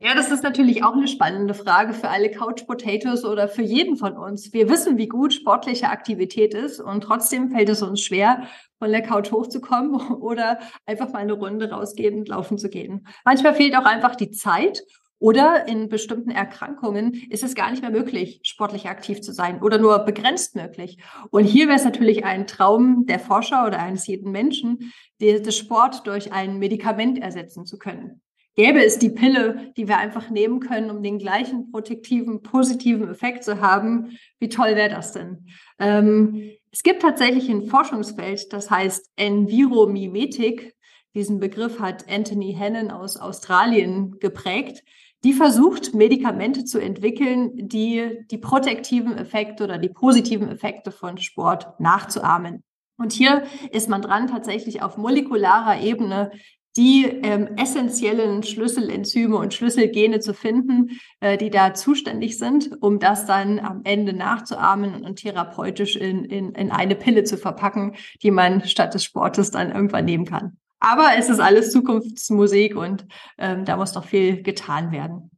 Ja, 0.03 0.15
das 0.15 0.31
ist 0.31 0.43
natürlich 0.43 0.83
auch 0.83 0.95
eine 0.95 1.09
spannende 1.09 1.53
Frage 1.53 1.93
für 1.93 2.09
alle 2.09 2.31
Couch 2.31 2.67
Potatoes 2.67 3.23
oder 3.23 3.49
für 3.49 3.61
jeden 3.61 3.97
von 3.99 4.17
uns. 4.17 4.51
Wir 4.55 4.71
wissen, 4.71 4.97
wie 4.97 5.09
gut 5.09 5.35
sportliche 5.35 5.91
Aktivität 5.91 6.55
ist 6.55 6.81
und 6.81 7.03
trotzdem 7.03 7.51
fällt 7.51 7.69
es 7.69 7.83
uns 7.83 8.01
schwer, 8.01 8.45
von 8.79 8.91
der 8.91 9.03
Couch 9.03 9.31
hochzukommen 9.31 10.01
oder 10.23 10.59
einfach 10.87 11.13
mal 11.13 11.19
eine 11.19 11.35
Runde 11.35 11.71
rausgehen 11.71 12.19
und 12.19 12.29
laufen 12.29 12.57
zu 12.57 12.71
gehen. 12.71 13.07
Manchmal 13.27 13.55
fehlt 13.55 13.77
auch 13.77 13.85
einfach 13.85 14.17
die 14.17 14.31
Zeit 14.31 14.83
oder 15.19 15.69
in 15.69 15.91
bestimmten 15.91 16.31
Erkrankungen 16.31 17.13
ist 17.29 17.45
es 17.45 17.55
gar 17.55 17.71
nicht 17.71 17.83
mehr 17.83 17.91
möglich, 17.91 18.41
sportlich 18.43 18.89
aktiv 18.89 19.21
zu 19.21 19.35
sein 19.35 19.61
oder 19.61 19.77
nur 19.77 19.99
begrenzt 19.99 20.57
möglich. 20.57 20.97
Und 21.29 21.45
hier 21.45 21.67
wäre 21.67 21.77
es 21.77 21.85
natürlich 21.85 22.25
ein 22.25 22.47
Traum 22.47 23.05
der 23.05 23.19
Forscher 23.19 23.67
oder 23.67 23.79
eines 23.79 24.07
jeden 24.07 24.33
Menschen, 24.33 24.95
den 25.21 25.53
Sport 25.53 26.07
durch 26.07 26.33
ein 26.33 26.59
Medikament 26.59 27.19
ersetzen 27.19 27.67
zu 27.67 27.77
können 27.77 28.23
gäbe 28.57 28.85
es 28.85 28.99
die 28.99 29.11
Pille, 29.11 29.73
die 29.77 29.89
wir 29.89 29.99
einfach 29.99 30.31
nehmen 30.31 30.61
können, 30.61 30.91
um 30.91 31.03
den 31.03 31.19
gleichen 31.19 31.71
protektiven, 31.71 32.43
positiven 32.43 33.09
Effekt 33.09 33.45
zu 33.45 33.61
haben, 33.61 34.19
wie 34.39 34.49
toll 34.49 34.77
wäre 34.77 34.91
das 34.91 35.13
denn? 35.13 35.47
Ähm, 35.79 36.51
es 36.73 36.83
gibt 36.83 37.03
tatsächlich 37.03 37.49
ein 37.49 37.67
Forschungsfeld, 37.67 38.53
das 38.53 38.71
heißt 38.71 39.11
Enviromimetik. 39.17 40.75
Diesen 41.15 41.41
Begriff 41.41 41.81
hat 41.81 42.09
Anthony 42.09 42.55
Hannon 42.59 42.91
aus 42.91 43.17
Australien 43.17 44.19
geprägt. 44.21 44.85
Die 45.25 45.33
versucht, 45.33 45.93
Medikamente 45.93 46.65
zu 46.65 46.79
entwickeln, 46.79 47.51
die 47.55 48.25
die 48.31 48.39
protektiven 48.39 49.19
Effekte 49.19 49.65
oder 49.65 49.77
die 49.77 49.91
positiven 49.91 50.49
Effekte 50.49 50.93
von 50.93 51.19
Sport 51.19 51.79
nachzuahmen. 51.79 52.63
Und 52.97 53.13
hier 53.13 53.45
ist 53.73 53.89
man 53.89 54.03
dran, 54.03 54.29
tatsächlich 54.29 54.83
auf 54.83 54.97
molekularer 54.97 55.81
Ebene 55.81 56.31
die 56.77 57.05
ähm, 57.05 57.49
essentiellen 57.57 58.43
Schlüsselenzyme 58.43 59.37
und 59.37 59.55
Schlüsselgene 59.55 60.21
zu 60.21 60.35
finden, 60.35 61.01
äh, 61.21 61.37
die 61.37 61.51
da 61.51 61.75
zuständig 61.75 62.39
sind, 62.39 62.71
um 62.81 62.99
das 62.99 63.27
dann 63.27 63.59
am 63.59 63.81
Ende 63.85 64.13
nachzuahmen 64.13 65.03
und 65.03 65.17
therapeutisch 65.17 65.97
in, 65.97 66.25
in, 66.25 66.53
in 66.55 66.71
eine 66.71 66.95
Pille 66.95 67.25
zu 67.25 67.37
verpacken, 67.37 67.97
die 68.23 68.31
man 68.31 68.65
statt 68.67 68.95
des 68.95 69.05
Sportes 69.05 69.51
dann 69.51 69.73
irgendwann 69.73 70.05
nehmen 70.05 70.27
kann. 70.27 70.57
Aber 70.79 71.11
es 71.19 71.29
ist 71.29 71.41
alles 71.41 71.73
Zukunftsmusik 71.73 72.77
und 72.77 73.05
ähm, 73.37 73.65
da 73.65 73.77
muss 73.77 73.95
noch 73.95 74.07
viel 74.07 74.43
getan 74.43 74.93
werden. 74.93 75.31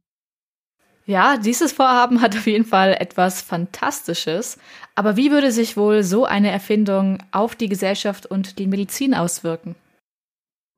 Ja, 1.05 1.35
dieses 1.35 1.73
Vorhaben 1.73 2.21
hat 2.21 2.33
auf 2.37 2.47
jeden 2.47 2.63
Fall 2.63 2.93
etwas 2.93 3.41
Fantastisches. 3.41 4.57
Aber 4.95 5.17
wie 5.17 5.31
würde 5.31 5.51
sich 5.51 5.75
wohl 5.75 6.01
so 6.03 6.23
eine 6.23 6.49
Erfindung 6.49 7.17
auf 7.31 7.55
die 7.55 7.67
Gesellschaft 7.67 8.25
und 8.25 8.57
die 8.57 8.67
Medizin 8.67 9.13
auswirken? 9.13 9.75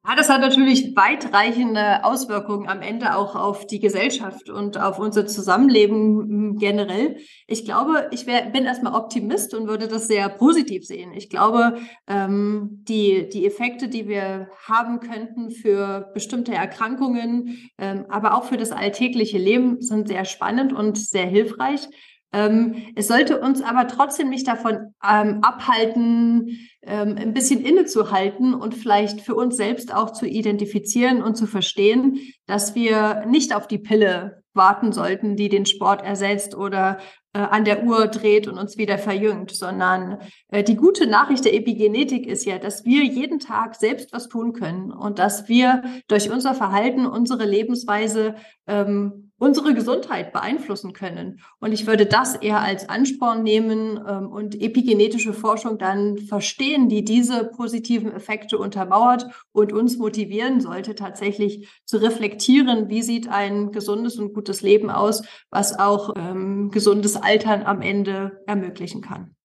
Ja, 0.08 0.16
das 0.16 0.30
hat 0.30 0.42
natürlich 0.42 0.96
weitreichende 0.96 2.04
Auswirkungen 2.04 2.68
am 2.70 2.84
Ende 2.84 3.16
auch 3.16 3.36
auf 3.36 3.66
die 3.66 3.80
Gesellschaft 3.80 4.52
und 4.52 4.80
auf 4.80 5.00
unser 5.00 5.26
Zusammenleben 5.26 6.20
hm, 6.20 6.58
generell. 6.60 7.18
Ich 7.48 7.66
glaube, 7.66 8.08
ich 8.12 8.28
wär, 8.28 8.44
bin 8.52 8.66
erstmal 8.66 8.94
Optimist 8.94 9.56
und 9.56 9.68
würde 9.68 9.88
das 9.88 10.08
sehr 10.08 10.30
positiv 10.30 10.86
sehen. 10.86 11.12
Ich 11.14 11.30
glaube, 11.30 11.80
ähm, 12.08 12.84
die, 12.88 13.30
die 13.30 13.48
Effekte, 13.48 13.88
die 13.88 14.08
wir 14.08 14.50
haben 14.68 15.00
könnten 15.00 15.50
für 15.50 16.12
bestimmte 16.14 16.54
Erkrankungen, 16.54 17.70
ähm, 17.80 18.06
aber 18.08 18.36
auch 18.36 18.44
für 18.44 18.58
das 18.58 18.72
alltägliche 18.72 19.40
Leben, 19.40 19.82
sind 19.82 20.08
sehr 20.08 20.26
spannend 20.26 20.72
und 20.72 21.00
sehr 21.00 21.26
hilfreich. 21.26 21.88
Ähm, 22.36 22.88
es 22.96 23.08
sollte 23.08 23.40
uns 23.40 23.62
aber 23.62 23.88
trotzdem 23.88 24.30
nicht 24.30 24.46
davon 24.46 24.94
ähm, 25.10 25.40
abhalten, 25.42 26.68
ähm, 26.82 27.16
ein 27.18 27.34
bisschen 27.34 27.64
innezuhalten 27.64 28.54
und 28.54 28.76
vielleicht 28.76 29.22
für 29.22 29.36
uns 29.36 29.56
selbst 29.56 29.94
auch 29.94 30.12
zu 30.12 30.28
identifizieren 30.28 31.24
und 31.24 31.38
zu 31.38 31.48
verstehen, 31.48 32.20
dass 32.46 32.76
wir 32.76 33.26
nicht 33.26 33.56
auf 33.56 33.68
die 33.68 33.78
Pille 33.78 34.44
warten 34.54 34.92
sollten, 34.92 35.38
die 35.38 35.48
den 35.48 35.66
Sport 35.66 36.04
ersetzt 36.04 36.56
oder 36.56 36.98
äh, 37.34 37.40
an 37.40 37.64
der 37.64 37.86
Uhr 37.86 38.08
dreht 38.08 38.50
und 38.50 38.58
uns 38.58 38.78
wieder 38.78 38.98
verjüngt, 38.98 39.52
sondern 39.52 40.18
äh, 40.50 40.62
die 40.62 40.76
gute 40.76 41.08
Nachricht 41.08 41.46
der 41.46 41.54
Epigenetik 41.54 42.28
ist 42.28 42.46
ja, 42.46 42.58
dass 42.58 42.84
wir 42.84 43.06
jeden 43.06 43.40
Tag 43.40 43.76
selbst 43.76 44.12
was 44.12 44.28
tun 44.28 44.52
können 44.52 44.92
und 44.92 45.20
dass 45.20 45.48
wir 45.48 45.84
durch 46.10 46.30
unser 46.30 46.54
Verhalten, 46.54 47.06
unsere 47.06 47.46
Lebensweise 47.46 48.36
ähm, 48.68 49.32
unsere 49.46 49.76
Gesundheit 49.76 50.34
beeinflussen 50.34 50.92
können. 50.92 51.40
Und 51.60 51.72
ich 51.72 51.86
würde 51.86 52.08
das 52.08 52.34
eher 52.34 52.62
als 52.62 52.90
Ansporn 52.90 53.44
nehmen 53.44 54.04
ähm, 54.08 54.28
und 54.28 54.60
epigenetische 54.60 55.34
Forschung 55.34 55.78
dann 55.78 56.18
verstehen, 56.18 56.90
die 56.90 57.06
diese 57.06 57.46
positiven 57.46 58.12
Effekte 58.12 58.58
untermauert 58.58 59.28
und 59.52 59.72
uns 59.72 59.98
motivieren 59.98 60.62
sollte, 60.62 60.96
tatsächlich 60.96 61.70
zu 61.86 61.98
reflektieren, 61.98 62.90
wie 62.90 63.04
sieht 63.04 63.28
ein 63.28 63.72
gesundes 63.72 64.18
und 64.18 64.34
gutes 64.34 64.64
Leben 64.64 64.90
aus, 64.90 65.22
was 65.52 65.78
auch 65.78 66.16
ähm, 66.18 66.72
gesundes 66.72 67.16
Altern 67.16 67.62
am 67.62 67.84
Ende 67.84 68.42
ermöglichen 68.48 69.02
kann. 69.02 69.36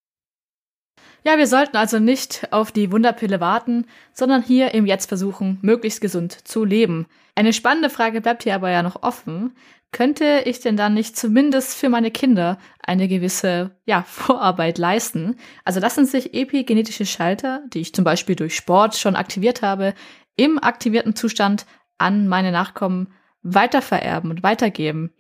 Ja, 1.23 1.37
wir 1.37 1.47
sollten 1.47 1.77
also 1.77 1.99
nicht 1.99 2.49
auf 2.51 2.73
die 2.73 2.91
Wunderpille 2.91 3.41
warten, 3.41 3.85
sondern 4.15 4.43
hier 4.43 4.73
im 4.73 4.87
Jetzt 4.87 5.07
versuchen, 5.07 5.59
möglichst 5.61 6.01
gesund 6.01 6.49
zu 6.49 6.65
leben. 6.65 7.07
Eine 7.35 7.53
spannende 7.53 7.91
Frage 7.91 8.21
bleibt 8.21 8.43
hier 8.43 8.55
aber 8.55 8.71
ja 8.71 8.83
noch 8.83 9.03
offen 9.03 9.55
könnte 9.93 10.43
ich 10.45 10.61
denn 10.61 10.77
dann 10.77 10.95
nicht 10.95 11.17
zumindest 11.17 11.75
für 11.75 11.89
meine 11.89 12.11
Kinder 12.11 12.59
eine 12.83 13.09
gewisse 13.09 13.77
ja, 13.87 14.03
Vorarbeit 14.07 14.79
leisten? 14.79 15.37
Also 15.65 15.81
lassen 15.81 16.07
sich 16.07 16.35
epigenetische 16.35 17.07
Schalter, 17.07 17.63
die 17.73 17.81
ich 17.81 17.95
zum 17.95 18.05
Beispiel 18.05 18.37
durch 18.37 18.55
Sport 18.55 18.97
schon 18.97 19.17
aktiviert 19.17 19.63
habe, 19.63 19.95
im 20.37 20.59
aktivierten 20.63 21.17
Zustand 21.17 21.67
an 21.99 22.29
meine 22.29 22.53
Nachkommen 22.53 23.13
weitervererben 23.43 24.31
und 24.31 24.43
weitergeben. 24.43 25.13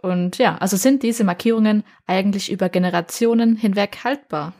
Und 0.00 0.38
ja, 0.38 0.56
also 0.58 0.76
sind 0.76 1.02
diese 1.02 1.24
Markierungen 1.24 1.84
eigentlich 2.06 2.52
über 2.52 2.68
Generationen 2.68 3.56
hinweg 3.56 3.98
haltbar? 4.04 4.52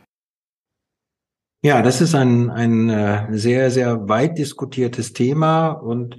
Ja, 1.63 1.83
das 1.83 2.01
ist 2.01 2.15
ein, 2.15 2.51
ein 2.51 2.89
äh, 2.89 3.27
sehr, 3.31 3.71
sehr 3.71 4.09
weit 4.09 4.39
diskutiertes 4.39 5.13
Thema 5.13 5.71
und 5.71 6.17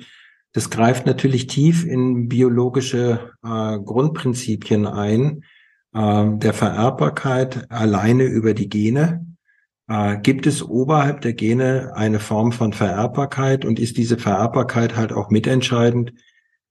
das 0.53 0.69
greift 0.69 1.05
natürlich 1.05 1.47
tief 1.47 1.85
in 1.85 2.27
biologische 2.27 3.31
äh, 3.43 3.79
Grundprinzipien 3.79 4.87
ein, 4.87 5.43
äh, 5.93 6.25
der 6.37 6.53
Vererbbarkeit 6.53 7.69
alleine 7.71 8.23
über 8.23 8.53
die 8.53 8.69
Gene. 8.69 9.25
Äh, 9.87 10.17
gibt 10.17 10.47
es 10.47 10.63
oberhalb 10.63 11.21
der 11.21 11.33
Gene 11.33 11.91
eine 11.95 12.19
Form 12.19 12.51
von 12.51 12.73
Vererbbarkeit 12.73 13.63
und 13.63 13.79
ist 13.79 13.97
diese 13.97 14.17
Vererbbarkeit 14.17 14.95
halt 14.95 15.13
auch 15.13 15.29
mitentscheidend, 15.29 16.13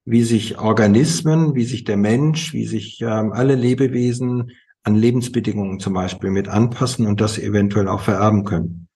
wie 0.05 0.23
sich 0.23 0.59
Organismen, 0.59 1.55
wie 1.55 1.65
sich 1.65 1.85
der 1.85 1.97
Mensch, 1.97 2.53
wie 2.53 2.67
sich 2.67 3.01
ähm, 3.03 3.33
alle 3.33 3.55
Lebewesen 3.55 4.51
an 4.83 4.97
Lebensbedingungen 4.97 5.81
zum 5.81 5.93
Beispiel 5.93 6.31
mit 6.31 6.49
anpassen 6.49 7.07
und 7.07 7.21
das 7.21 7.39
eventuell 7.39 7.89
auch 7.89 8.01
vererben 8.01 8.45
können. 8.45 8.88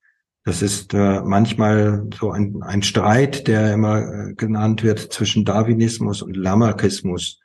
Das 0.45 0.61
ist 0.61 0.93
äh, 0.93 1.21
manchmal 1.21 2.09
so 2.19 2.33
ein, 2.33 2.63
ein 2.63 2.83
Streit, 2.83 3.47
der 3.47 3.73
immer 3.73 4.01
äh, 4.01 4.35
genannt 4.35 4.83
wird 4.83 4.99
zwischen 5.13 5.45
Darwinismus 5.45 6.21
und 6.21 6.37
Lamarckismus. 6.37 7.41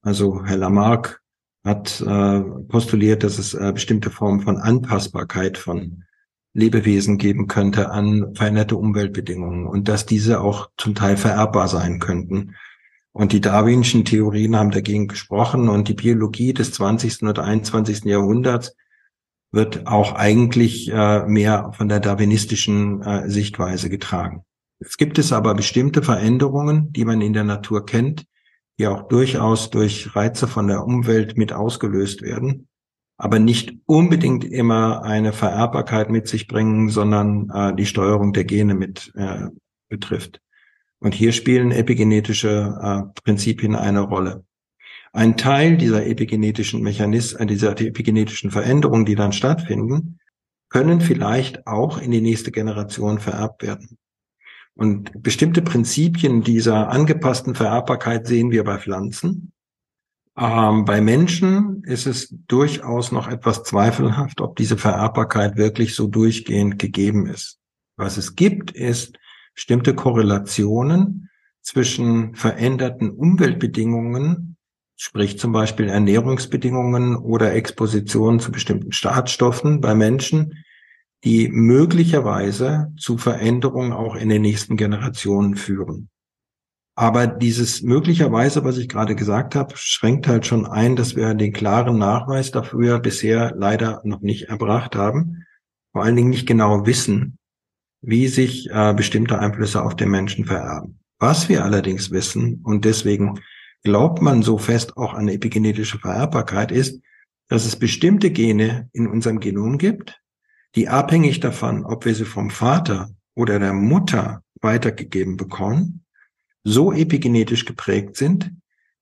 Also 0.00 0.44
Herr 0.44 0.56
Lamarck 0.56 1.20
hat 1.64 2.00
äh, 2.00 2.40
postuliert, 2.40 3.22
dass 3.22 3.38
es 3.38 3.52
äh, 3.52 3.72
bestimmte 3.72 4.10
Formen 4.10 4.40
von 4.40 4.56
Anpassbarkeit 4.56 5.58
von 5.58 6.04
Lebewesen 6.54 7.18
geben 7.18 7.46
könnte 7.46 7.90
an 7.90 8.34
veränderte 8.34 8.76
Umweltbedingungen 8.76 9.66
und 9.66 9.88
dass 9.88 10.06
diese 10.06 10.40
auch 10.40 10.70
zum 10.78 10.94
Teil 10.94 11.16
vererbbar 11.18 11.68
sein 11.68 11.98
könnten. 11.98 12.54
Und 13.12 13.32
die 13.32 13.40
darwinischen 13.40 14.04
Theorien 14.04 14.56
haben 14.56 14.70
dagegen 14.70 15.08
gesprochen 15.08 15.68
und 15.68 15.88
die 15.88 15.94
Biologie 15.94 16.54
des 16.54 16.72
20. 16.72 17.24
oder 17.24 17.44
21. 17.44 18.04
Jahrhunderts 18.04 18.74
wird 19.50 19.86
auch 19.86 20.14
eigentlich 20.14 20.90
äh, 20.92 21.26
mehr 21.26 21.72
von 21.74 21.88
der 21.88 22.00
darwinistischen 22.00 23.02
äh, 23.02 23.28
Sichtweise 23.30 23.88
getragen. 23.88 24.44
Es 24.80 24.96
gibt 24.96 25.18
es 25.18 25.32
aber 25.32 25.54
bestimmte 25.54 26.02
Veränderungen, 26.02 26.92
die 26.92 27.04
man 27.04 27.20
in 27.20 27.32
der 27.32 27.44
Natur 27.44 27.84
kennt, 27.84 28.26
die 28.78 28.86
auch 28.86 29.08
durchaus 29.08 29.70
durch 29.70 30.14
Reize 30.14 30.46
von 30.46 30.68
der 30.68 30.84
Umwelt 30.84 31.36
mit 31.36 31.52
ausgelöst 31.52 32.22
werden, 32.22 32.68
aber 33.16 33.40
nicht 33.40 33.74
unbedingt 33.86 34.44
immer 34.44 35.02
eine 35.02 35.32
Vererbbarkeit 35.32 36.10
mit 36.10 36.28
sich 36.28 36.46
bringen, 36.46 36.88
sondern 36.88 37.50
äh, 37.50 37.74
die 37.74 37.86
Steuerung 37.86 38.32
der 38.32 38.44
Gene 38.44 38.74
mit 38.74 39.12
äh, 39.16 39.48
betrifft. 39.88 40.40
Und 41.00 41.14
hier 41.14 41.32
spielen 41.32 41.72
epigenetische 41.72 42.78
äh, 42.80 43.20
Prinzipien 43.22 43.74
eine 43.74 44.00
Rolle. 44.00 44.44
Ein 45.12 45.36
Teil 45.36 45.76
dieser 45.76 46.06
epigenetischen 46.06 46.82
Mechanismen, 46.82 47.42
äh, 47.42 47.46
dieser 47.46 47.78
epigenetischen 47.80 48.50
Veränderungen, 48.50 49.06
die 49.06 49.14
dann 49.14 49.32
stattfinden, 49.32 50.18
können 50.68 51.00
vielleicht 51.00 51.66
auch 51.66 51.98
in 51.98 52.10
die 52.10 52.20
nächste 52.20 52.50
Generation 52.50 53.18
vererbt 53.18 53.62
werden. 53.62 53.98
Und 54.74 55.22
bestimmte 55.22 55.62
Prinzipien 55.62 56.42
dieser 56.42 56.88
angepassten 56.90 57.54
Vererbbarkeit 57.54 58.26
sehen 58.26 58.50
wir 58.50 58.64
bei 58.64 58.78
Pflanzen. 58.78 59.52
Ähm, 60.38 60.84
bei 60.84 61.00
Menschen 61.00 61.82
ist 61.82 62.06
es 62.06 62.32
durchaus 62.46 63.10
noch 63.10 63.28
etwas 63.28 63.64
zweifelhaft, 63.64 64.40
ob 64.40 64.56
diese 64.56 64.76
Vererbbarkeit 64.76 65.56
wirklich 65.56 65.96
so 65.96 66.06
durchgehend 66.06 66.78
gegeben 66.78 67.26
ist. 67.26 67.58
Was 67.96 68.18
es 68.18 68.36
gibt, 68.36 68.70
ist 68.70 69.18
bestimmte 69.54 69.94
Korrelationen 69.96 71.28
zwischen 71.60 72.36
veränderten 72.36 73.10
Umweltbedingungen 73.10 74.57
sprich 74.98 75.38
zum 75.38 75.52
Beispiel 75.52 75.88
Ernährungsbedingungen 75.88 77.16
oder 77.16 77.54
Exposition 77.54 78.40
zu 78.40 78.50
bestimmten 78.50 78.92
Schadstoffen 78.92 79.80
bei 79.80 79.94
Menschen, 79.94 80.64
die 81.24 81.48
möglicherweise 81.48 82.92
zu 82.98 83.16
Veränderungen 83.16 83.92
auch 83.92 84.16
in 84.16 84.28
den 84.28 84.42
nächsten 84.42 84.76
Generationen 84.76 85.56
führen. 85.56 86.10
Aber 86.96 87.28
dieses 87.28 87.82
möglicherweise, 87.82 88.64
was 88.64 88.76
ich 88.76 88.88
gerade 88.88 89.14
gesagt 89.14 89.54
habe, 89.54 89.76
schränkt 89.76 90.26
halt 90.26 90.46
schon 90.46 90.66
ein, 90.66 90.96
dass 90.96 91.14
wir 91.14 91.32
den 91.34 91.52
klaren 91.52 91.96
Nachweis 91.96 92.50
dafür 92.50 92.98
bisher 92.98 93.54
leider 93.56 94.00
noch 94.02 94.20
nicht 94.20 94.48
erbracht 94.48 94.96
haben. 94.96 95.44
Vor 95.92 96.02
allen 96.02 96.16
Dingen 96.16 96.30
nicht 96.30 96.48
genau 96.48 96.86
wissen, 96.86 97.38
wie 98.02 98.26
sich 98.26 98.68
äh, 98.70 98.94
bestimmte 98.94 99.38
Einflüsse 99.38 99.80
auf 99.84 99.94
den 99.94 100.10
Menschen 100.10 100.44
vererben. 100.44 100.98
Was 101.20 101.48
wir 101.48 101.64
allerdings 101.64 102.10
wissen, 102.10 102.62
und 102.64 102.84
deswegen 102.84 103.40
glaubt 103.82 104.20
man 104.22 104.42
so 104.42 104.58
fest 104.58 104.96
auch 104.96 105.14
an 105.14 105.28
epigenetische 105.28 105.98
Vererbbarkeit, 105.98 106.72
ist, 106.72 107.00
dass 107.48 107.64
es 107.64 107.76
bestimmte 107.76 108.30
Gene 108.30 108.88
in 108.92 109.06
unserem 109.06 109.40
Genom 109.40 109.78
gibt, 109.78 110.20
die 110.74 110.88
abhängig 110.88 111.40
davon, 111.40 111.84
ob 111.84 112.04
wir 112.04 112.14
sie 112.14 112.24
vom 112.24 112.50
Vater 112.50 113.10
oder 113.34 113.58
der 113.58 113.72
Mutter 113.72 114.42
weitergegeben 114.60 115.36
bekommen, 115.36 116.04
so 116.64 116.92
epigenetisch 116.92 117.64
geprägt 117.64 118.16
sind, 118.16 118.52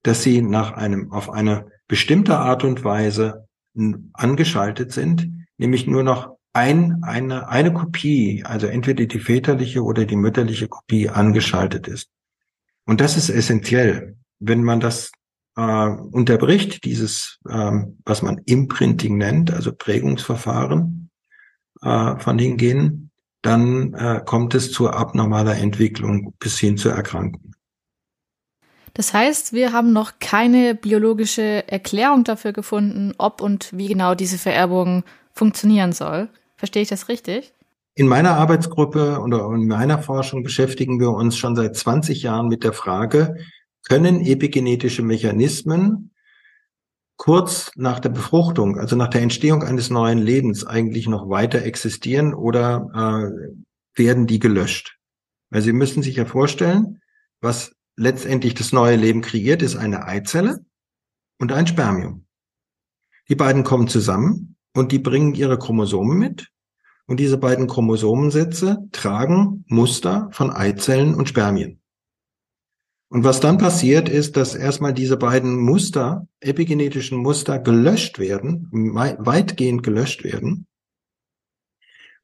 dass 0.03 0.23
sie 0.23 0.43
nach 0.43 0.73
einem, 0.73 1.11
auf 1.11 1.31
eine 1.31 1.67
bestimmte 1.89 2.37
Art 2.39 2.62
und 2.62 2.85
Weise 2.85 3.49
angeschaltet 4.12 4.93
sind, 4.93 5.29
nämlich 5.59 5.87
nur 5.87 6.03
noch 6.03 6.37
ein, 6.53 7.03
eine, 7.03 7.49
eine 7.49 7.73
Kopie, 7.73 8.43
also 8.45 8.67
entweder 8.67 9.05
die 9.07 9.19
väterliche 9.19 9.83
oder 9.83 10.05
die 10.07 10.17
mütterliche 10.17 10.69
Kopie 10.69 11.09
angeschaltet 11.09 11.89
ist. 11.89 12.09
Und 12.87 13.01
das 13.01 13.17
ist 13.17 13.29
essentiell. 13.29 14.17
Wenn 14.38 14.62
man 14.62 14.81
das 14.81 15.12
äh, 15.57 15.88
unterbricht, 15.88 16.85
dieses, 16.85 17.38
äh, 17.49 17.72
was 18.05 18.22
man 18.22 18.40
Imprinting 18.46 19.16
nennt, 19.16 19.53
also 19.53 19.72
Prägungsverfahren 19.72 21.11
äh, 21.83 22.16
von 22.18 22.38
den 22.38 22.57
Genen, 22.57 23.11
dann 23.42 23.94
äh, 23.94 24.22
kommt 24.25 24.55
es 24.55 24.72
zu 24.72 24.90
abnormaler 24.90 25.57
Entwicklung 25.57 26.35
bis 26.38 26.59
hin 26.59 26.77
zur 26.77 26.92
Erkrankung. 26.92 27.53
Das 28.94 29.12
heißt, 29.12 29.53
wir 29.53 29.72
haben 29.72 29.92
noch 29.92 30.12
keine 30.20 30.75
biologische 30.75 31.70
Erklärung 31.70 32.25
dafür 32.25 32.53
gefunden, 32.53 33.12
ob 33.18 33.42
und 33.42 33.70
wie 33.77 33.88
genau 33.88 34.14
diese 34.14 34.38
Vererbung 34.38 35.05
funktionieren 35.35 35.92
soll. 35.92 36.31
Verstehe 36.57 36.83
ich 36.83 36.88
das 36.88 37.09
richtig? 37.09 37.53
In 37.94 38.09
meiner 38.09 38.37
Arbeitsgruppe 38.37 39.20
oder 39.20 39.51
in 39.53 39.68
meiner 39.68 39.99
Forschung 39.99 40.42
beschäftigen 40.42 40.99
wir 40.99 41.11
uns 41.11 41.37
schon 41.37 41.57
seit 41.57 41.77
20 41.77 42.22
Jahren 42.22 42.49
mit 42.49 42.64
der 42.64 42.72
Frage, 42.72 43.37
können 43.88 44.20
epigenetische 44.20 45.03
Mechanismen 45.03 46.11
kurz 47.16 47.70
nach 47.77 48.01
der 48.01 48.11
Befruchtung, 48.11 48.79
also 48.79 48.96
nach 48.96 49.09
der 49.09 49.22
Entstehung 49.22 49.62
eines 49.62 49.90
neuen 49.90 50.18
Lebens 50.18 50.66
eigentlich 50.66 51.09
noch 51.09 51.29
weiter 51.29 51.62
existieren 51.62 52.35
oder 52.35 52.90
äh, 52.94 53.99
werden 53.99 54.27
die 54.27 54.38
gelöscht? 54.38 54.99
Weil 55.51 55.62
Sie 55.62 55.72
müssen 55.72 56.03
sich 56.03 56.16
ja 56.16 56.27
vorstellen, 56.27 57.01
was 57.40 57.72
letztendlich 57.96 58.55
das 58.55 58.72
neue 58.72 58.96
Leben 58.96 59.22
kreiert, 59.22 59.62
ist 59.62 59.77
eine 59.77 60.05
Eizelle 60.07 60.64
und 61.38 61.53
ein 61.53 61.66
Spermium. 61.66 62.27
Die 63.29 63.37
beiden 63.37 63.64
kommen 63.64 63.88
zusammen 63.88 64.57
und 64.75 64.92
die 64.92 64.99
bringen 64.99 65.35
ihre 65.35 65.59
Chromosomen 65.59 66.18
mit. 66.18 66.51
Und 67.07 67.20
diese 67.20 67.38
beiden 67.38 67.68
Chromosomensätze 67.68 68.88
tragen 68.90 69.64
Muster 69.68 70.29
von 70.33 70.51
Eizellen 70.51 71.14
und 71.14 71.29
Spermien. 71.29 71.81
Und 73.09 73.23
was 73.23 73.40
dann 73.40 73.59
passiert, 73.59 74.09
ist, 74.09 74.37
dass 74.37 74.55
erstmal 74.55 74.92
diese 74.92 75.16
beiden 75.16 75.57
Muster, 75.57 76.27
epigenetischen 76.40 77.19
Muster, 77.19 77.59
gelöscht 77.59 78.19
werden, 78.19 78.69
weitgehend 78.73 79.83
gelöscht 79.83 80.25
werden, 80.25 80.66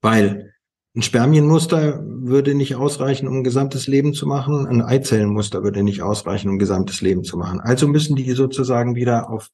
weil 0.01 0.53
ein 0.95 1.03
Spermienmuster 1.03 2.03
würde 2.05 2.55
nicht 2.55 2.75
ausreichen, 2.75 3.27
um 3.27 3.39
ein 3.39 3.45
gesamtes 3.45 3.87
Leben 3.87 4.13
zu 4.13 4.27
machen. 4.27 4.67
Ein 4.67 4.83
Eizellenmuster 4.83 5.63
würde 5.63 5.83
nicht 5.83 6.03
ausreichen, 6.03 6.49
um 6.49 6.57
ein 6.57 6.59
gesamtes 6.59 7.01
Leben 7.01 7.25
zu 7.25 7.39
machen. 7.39 7.61
Also 7.61 7.89
müssen 7.89 8.15
die 8.15 8.31
sozusagen 8.33 8.95
wieder 8.95 9.31
auf, 9.31 9.49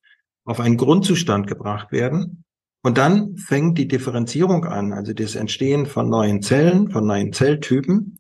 auf 0.45 0.59
einen 0.59 0.77
Grundzustand 0.77 1.47
gebracht 1.47 1.93
werden. 1.93 2.43
Und 2.83 2.99
dann 2.99 3.37
fängt 3.37 3.79
die 3.79 3.87
Differenzierung 3.87 4.65
an, 4.65 4.93
also 4.93 5.13
das 5.13 5.37
Entstehen 5.37 5.87
von 5.87 6.09
neuen 6.09 6.43
Zellen, 6.43 6.91
von 6.91 7.07
neuen 7.07 7.33
Zelltypen. 7.33 8.18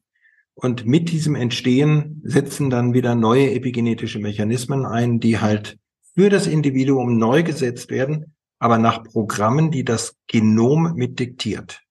Und 0.61 0.87
mit 0.87 1.13
diesem 1.13 1.37
Entstehen 1.37 2.21
setzen 2.25 2.69
dann 2.69 2.93
wieder 2.93 3.15
neue 3.15 3.53
epigenetische 3.53 4.19
Mechanismen 4.19 4.85
ein, 4.85 5.21
die 5.21 5.39
halt 5.39 5.79
für 6.17 6.31
das 6.31 6.49
Individuum 6.49 7.17
neu 7.17 7.45
gesetzt 7.45 7.91
werden, 7.91 8.35
aber 8.59 8.77
nach 8.77 9.05
Programmen, 9.05 9.71
die 9.71 9.85
das 9.85 10.17
Genom 10.27 10.95
mit 10.97 11.21
diktiert. 11.21 11.83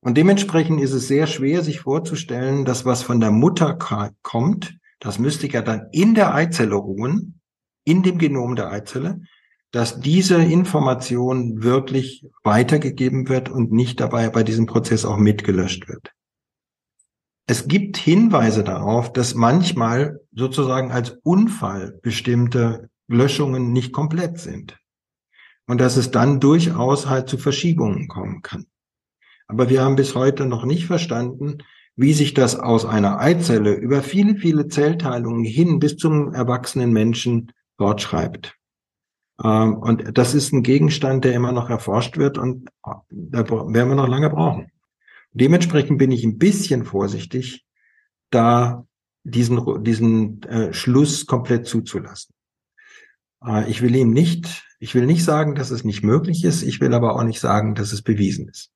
Und 0.00 0.18
dementsprechend 0.18 0.82
ist 0.82 0.92
es 0.92 1.08
sehr 1.08 1.26
schwer, 1.26 1.62
sich 1.62 1.80
vorzustellen, 1.80 2.66
dass 2.66 2.84
was 2.84 3.02
von 3.02 3.20
der 3.20 3.30
Mutter 3.30 3.72
kommt, 4.20 4.76
das 5.00 5.18
müsste 5.18 5.50
ja 5.50 5.62
dann 5.62 5.88
in 5.92 6.14
der 6.14 6.34
Eizelle 6.34 6.74
ruhen, 6.74 7.40
in 7.84 8.02
dem 8.02 8.18
Genom 8.18 8.54
der 8.54 8.70
Eizelle, 8.70 9.22
dass 9.70 9.98
diese 9.98 10.42
Information 10.42 11.62
wirklich 11.62 12.26
weitergegeben 12.44 13.30
wird 13.30 13.48
und 13.48 13.72
nicht 13.72 13.98
dabei 13.98 14.28
bei 14.28 14.42
diesem 14.42 14.66
Prozess 14.66 15.06
auch 15.06 15.16
mitgelöscht 15.16 15.88
wird. 15.88 16.12
Es 17.46 17.68
gibt 17.68 17.96
Hinweise 17.96 18.64
darauf, 18.64 19.12
dass 19.12 19.34
manchmal 19.34 20.20
sozusagen 20.32 20.90
als 20.90 21.10
Unfall 21.22 21.98
bestimmte 22.02 22.90
Löschungen 23.06 23.72
nicht 23.72 23.92
komplett 23.92 24.38
sind. 24.38 24.78
Und 25.68 25.80
dass 25.80 25.96
es 25.96 26.10
dann 26.10 26.40
durchaus 26.40 27.08
halt 27.08 27.28
zu 27.28 27.38
Verschiebungen 27.38 28.08
kommen 28.08 28.42
kann. 28.42 28.66
Aber 29.48 29.68
wir 29.68 29.82
haben 29.82 29.96
bis 29.96 30.14
heute 30.14 30.46
noch 30.46 30.64
nicht 30.64 30.86
verstanden, 30.86 31.58
wie 31.96 32.12
sich 32.12 32.34
das 32.34 32.58
aus 32.58 32.84
einer 32.84 33.18
Eizelle 33.20 33.74
über 33.74 34.02
viele, 34.02 34.36
viele 34.36 34.68
Zellteilungen 34.68 35.44
hin 35.44 35.78
bis 35.78 35.96
zum 35.96 36.32
erwachsenen 36.32 36.92
Menschen 36.92 37.52
fortschreibt. 37.78 38.54
Ähm, 39.42 39.74
und 39.74 40.16
das 40.16 40.34
ist 40.34 40.52
ein 40.52 40.62
Gegenstand, 40.62 41.24
der 41.24 41.34
immer 41.34 41.52
noch 41.52 41.70
erforscht 41.70 42.16
wird 42.16 42.38
und 42.38 42.68
da 43.10 43.48
werden 43.48 43.88
wir 43.88 43.94
noch 43.94 44.08
lange 44.08 44.30
brauchen. 44.30 44.70
Dementsprechend 45.38 45.98
bin 45.98 46.12
ich 46.12 46.24
ein 46.24 46.38
bisschen 46.38 46.86
vorsichtig, 46.86 47.66
da 48.30 48.86
diesen, 49.22 49.84
diesen 49.84 50.42
äh, 50.44 50.72
Schluss 50.72 51.26
komplett 51.26 51.66
zuzulassen. 51.66 52.34
Äh, 53.44 53.68
ich 53.70 53.82
will 53.82 53.94
ihm 53.94 54.12
nicht, 54.12 54.64
ich 54.78 54.94
will 54.94 55.04
nicht 55.04 55.24
sagen, 55.24 55.54
dass 55.54 55.70
es 55.70 55.84
nicht 55.84 56.02
möglich 56.02 56.42
ist, 56.44 56.62
ich 56.62 56.80
will 56.80 56.94
aber 56.94 57.16
auch 57.16 57.22
nicht 57.22 57.40
sagen, 57.40 57.74
dass 57.74 57.92
es 57.92 58.00
bewiesen 58.00 58.48
ist. 58.48 58.70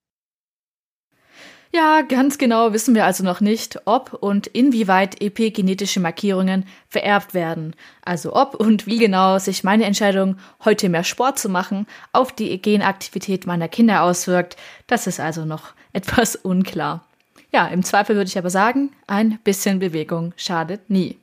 Ja, 1.72 2.02
ganz 2.02 2.36
genau 2.38 2.72
wissen 2.72 2.96
wir 2.96 3.04
also 3.04 3.22
noch 3.22 3.40
nicht, 3.40 3.78
ob 3.84 4.14
und 4.14 4.48
inwieweit 4.48 5.22
epigenetische 5.22 6.00
Markierungen 6.00 6.66
vererbt 6.88 7.32
werden. 7.32 7.76
Also 8.02 8.34
ob 8.34 8.56
und 8.56 8.88
wie 8.88 8.98
genau 8.98 9.38
sich 9.38 9.62
meine 9.62 9.84
Entscheidung, 9.84 10.36
heute 10.64 10.88
mehr 10.88 11.04
Sport 11.04 11.38
zu 11.38 11.48
machen, 11.48 11.86
auf 12.12 12.32
die 12.32 12.60
Genaktivität 12.60 13.46
meiner 13.46 13.68
Kinder 13.68 14.02
auswirkt, 14.02 14.56
das 14.88 15.06
ist 15.06 15.20
also 15.20 15.44
noch 15.44 15.72
etwas 15.92 16.34
unklar. 16.34 17.04
Ja, 17.52 17.68
im 17.68 17.84
Zweifel 17.84 18.16
würde 18.16 18.28
ich 18.28 18.38
aber 18.38 18.50
sagen, 18.50 18.90
ein 19.06 19.38
bisschen 19.44 19.78
Bewegung 19.78 20.34
schadet 20.36 20.90
nie. 20.90 21.18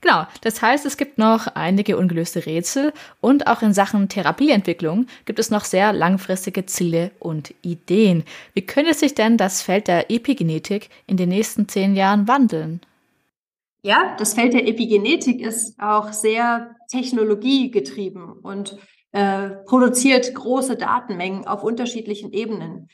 Genau, 0.00 0.26
das 0.42 0.62
heißt, 0.62 0.86
es 0.86 0.96
gibt 0.96 1.18
noch 1.18 1.46
einige 1.48 1.96
ungelöste 1.96 2.46
Rätsel 2.46 2.92
und 3.20 3.46
auch 3.46 3.62
in 3.62 3.72
Sachen 3.72 4.08
Therapieentwicklung 4.08 5.06
gibt 5.24 5.38
es 5.38 5.50
noch 5.50 5.64
sehr 5.64 5.92
langfristige 5.92 6.66
Ziele 6.66 7.10
und 7.18 7.54
Ideen. 7.62 8.24
Wie 8.54 8.62
könnte 8.62 8.94
sich 8.94 9.14
denn 9.14 9.36
das 9.36 9.62
Feld 9.62 9.88
der 9.88 10.10
Epigenetik 10.10 10.90
in 11.06 11.16
den 11.16 11.30
nächsten 11.30 11.68
zehn 11.68 11.96
Jahren 11.96 12.28
wandeln? 12.28 12.80
Ja, 13.82 14.16
das 14.18 14.34
Feld 14.34 14.52
der 14.52 14.66
Epigenetik 14.66 15.40
ist 15.40 15.78
auch 15.80 16.12
sehr 16.12 16.74
technologiegetrieben 16.90 18.32
und 18.32 18.76
äh, 19.12 19.50
produziert 19.64 20.34
große 20.34 20.76
Datenmengen 20.76 21.46
auf 21.46 21.62
unterschiedlichen 21.62 22.32
Ebenen. 22.32 22.88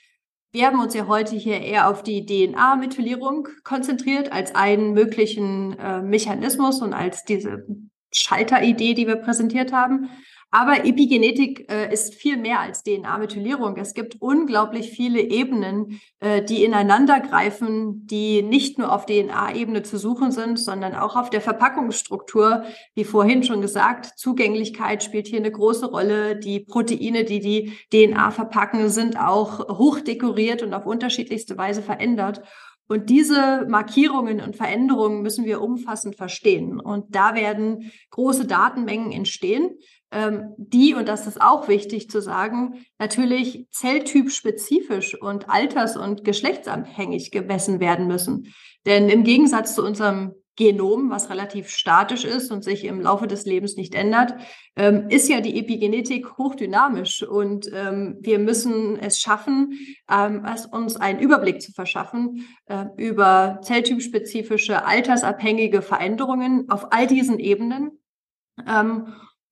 Wir 0.54 0.66
haben 0.66 0.80
uns 0.80 0.92
ja 0.92 1.06
heute 1.06 1.34
hier 1.34 1.62
eher 1.62 1.88
auf 1.88 2.02
die 2.02 2.26
DNA-Methylierung 2.26 3.48
konzentriert 3.64 4.32
als 4.32 4.54
einen 4.54 4.92
möglichen 4.92 5.78
äh, 5.78 6.02
Mechanismus 6.02 6.82
und 6.82 6.92
als 6.92 7.24
diese 7.24 7.64
Schalteridee, 8.12 8.92
die 8.92 9.06
wir 9.06 9.16
präsentiert 9.16 9.72
haben. 9.72 10.10
Aber 10.54 10.84
Epigenetik 10.84 11.70
äh, 11.70 11.90
ist 11.90 12.14
viel 12.14 12.36
mehr 12.36 12.60
als 12.60 12.82
DNA-Methylierung. 12.82 13.78
Es 13.78 13.94
gibt 13.94 14.20
unglaublich 14.20 14.90
viele 14.90 15.22
Ebenen, 15.22 15.98
äh, 16.20 16.44
die 16.44 16.62
ineinander 16.62 17.20
greifen, 17.20 18.06
die 18.06 18.42
nicht 18.42 18.78
nur 18.78 18.92
auf 18.92 19.06
DNA-Ebene 19.06 19.82
zu 19.82 19.96
suchen 19.96 20.30
sind, 20.30 20.58
sondern 20.58 20.94
auch 20.94 21.16
auf 21.16 21.30
der 21.30 21.40
Verpackungsstruktur. 21.40 22.64
Wie 22.94 23.04
vorhin 23.04 23.44
schon 23.44 23.62
gesagt, 23.62 24.18
Zugänglichkeit 24.18 25.02
spielt 25.02 25.26
hier 25.26 25.38
eine 25.38 25.50
große 25.50 25.86
Rolle. 25.86 26.36
Die 26.36 26.60
Proteine, 26.60 27.24
die 27.24 27.40
die 27.40 27.72
DNA 27.90 28.30
verpacken, 28.30 28.90
sind 28.90 29.18
auch 29.18 29.78
hochdekoriert 29.78 30.62
und 30.62 30.74
auf 30.74 30.84
unterschiedlichste 30.84 31.56
Weise 31.56 31.80
verändert. 31.80 32.42
Und 32.88 33.08
diese 33.08 33.64
Markierungen 33.70 34.42
und 34.42 34.54
Veränderungen 34.54 35.22
müssen 35.22 35.46
wir 35.46 35.62
umfassend 35.62 36.16
verstehen. 36.16 36.78
Und 36.78 37.14
da 37.14 37.34
werden 37.34 37.90
große 38.10 38.46
Datenmengen 38.46 39.12
entstehen 39.12 39.70
ähm, 40.12 40.54
die, 40.58 40.94
und 40.94 41.08
das 41.08 41.26
ist 41.26 41.40
auch 41.40 41.68
wichtig 41.68 42.10
zu 42.10 42.20
sagen, 42.20 42.84
natürlich 42.98 43.66
zelltypspezifisch 43.70 45.20
und 45.20 45.48
alters- 45.48 45.96
und 45.96 46.22
geschlechtsabhängig 46.22 47.30
gemessen 47.30 47.80
werden 47.80 48.06
müssen. 48.06 48.52
Denn 48.86 49.08
im 49.08 49.24
Gegensatz 49.24 49.74
zu 49.74 49.84
unserem 49.84 50.34
Genom, 50.54 51.08
was 51.08 51.30
relativ 51.30 51.70
statisch 51.70 52.26
ist 52.26 52.52
und 52.52 52.62
sich 52.62 52.84
im 52.84 53.00
Laufe 53.00 53.26
des 53.26 53.46
Lebens 53.46 53.76
nicht 53.76 53.94
ändert, 53.94 54.34
ähm, 54.76 55.08
ist 55.08 55.30
ja 55.30 55.40
die 55.40 55.58
Epigenetik 55.58 56.36
hochdynamisch 56.36 57.22
und 57.22 57.70
ähm, 57.72 58.18
wir 58.20 58.38
müssen 58.38 58.98
es 58.98 59.18
schaffen, 59.18 59.78
ähm, 60.10 60.44
es 60.44 60.66
uns 60.66 60.96
einen 60.96 61.20
Überblick 61.20 61.62
zu 61.62 61.72
verschaffen 61.72 62.46
äh, 62.66 62.84
über 62.98 63.60
zelltypspezifische, 63.62 64.84
altersabhängige 64.84 65.80
Veränderungen 65.80 66.68
auf 66.68 66.92
all 66.92 67.06
diesen 67.06 67.38
Ebenen. 67.38 67.98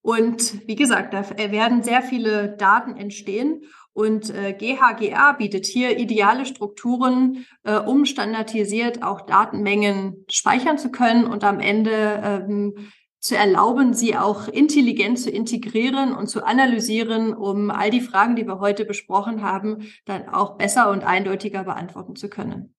Und 0.03 0.67
wie 0.67 0.77
gesagt, 0.77 1.13
da 1.13 1.29
werden 1.53 1.83
sehr 1.83 2.03
viele 2.03 2.57
Daten 2.57 2.97
entstehen. 2.97 3.65
Und 3.93 4.31
äh, 4.31 4.53
GHGR 4.53 5.35
bietet 5.35 5.67
hier 5.67 5.99
ideale 5.99 6.47
Strukturen, 6.47 7.45
äh, 7.65 7.77
um 7.77 8.07
standardisiert 8.07 9.03
auch 9.03 9.23
Datenmengen 9.23 10.25
speichern 10.31 10.79
zu 10.79 10.91
können 10.91 11.25
und 11.25 11.45
am 11.45 11.61
Ende 11.61 12.23
ähm, 12.25 12.91
zu 13.19 13.37
erlauben, 13.37 13.93
sie 13.93 14.17
auch 14.17 14.49
intelligent 14.49 15.19
zu 15.19 15.31
integrieren 15.31 16.15
und 16.15 16.29
zu 16.29 16.45
analysieren, 16.45 17.35
um 17.35 17.71
all 17.71 17.91
die 17.91 18.01
Fragen, 18.01 18.37
die 18.37 18.47
wir 18.47 18.61
heute 18.61 18.87
besprochen 18.87 19.43
haben, 19.43 19.91
dann 20.07 20.29
auch 20.29 20.57
besser 20.57 20.91
und 20.91 21.05
eindeutiger 21.05 21.65
beantworten 21.65 22.17
zu 22.17 22.31
können. 22.31 22.75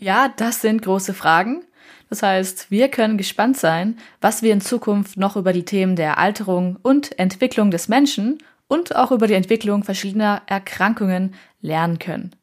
Ja, 0.00 0.28
das 0.28 0.62
sind 0.62 0.82
große 0.82 1.12
Fragen. 1.12 1.64
Das 2.08 2.22
heißt, 2.22 2.70
wir 2.70 2.88
können 2.88 3.18
gespannt 3.18 3.56
sein, 3.56 3.98
was 4.20 4.42
wir 4.42 4.52
in 4.52 4.60
Zukunft 4.60 5.16
noch 5.16 5.36
über 5.36 5.52
die 5.52 5.64
Themen 5.64 5.96
der 5.96 6.18
Alterung 6.18 6.78
und 6.82 7.18
Entwicklung 7.18 7.70
des 7.70 7.88
Menschen 7.88 8.38
und 8.68 8.96
auch 8.96 9.12
über 9.12 9.26
die 9.26 9.34
Entwicklung 9.34 9.84
verschiedener 9.84 10.42
Erkrankungen 10.46 11.34
lernen 11.60 11.98
können. 11.98 12.34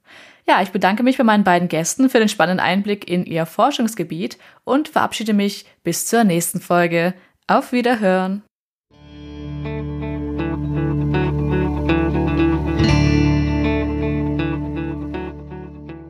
Ja, 0.47 0.61
ich 0.61 0.71
bedanke 0.71 1.03
mich 1.03 1.17
bei 1.17 1.23
meinen 1.23 1.43
beiden 1.43 1.67
Gästen 1.67 2.09
für 2.09 2.19
den 2.19 2.29
spannenden 2.29 2.65
Einblick 2.65 3.07
in 3.07 3.25
ihr 3.25 3.45
Forschungsgebiet 3.45 4.37
und 4.63 4.89
verabschiede 4.89 5.33
mich 5.33 5.65
bis 5.83 6.07
zur 6.07 6.23
nächsten 6.23 6.59
Folge. 6.59 7.13
Auf 7.45 7.71
Wiederhören! 7.71 8.43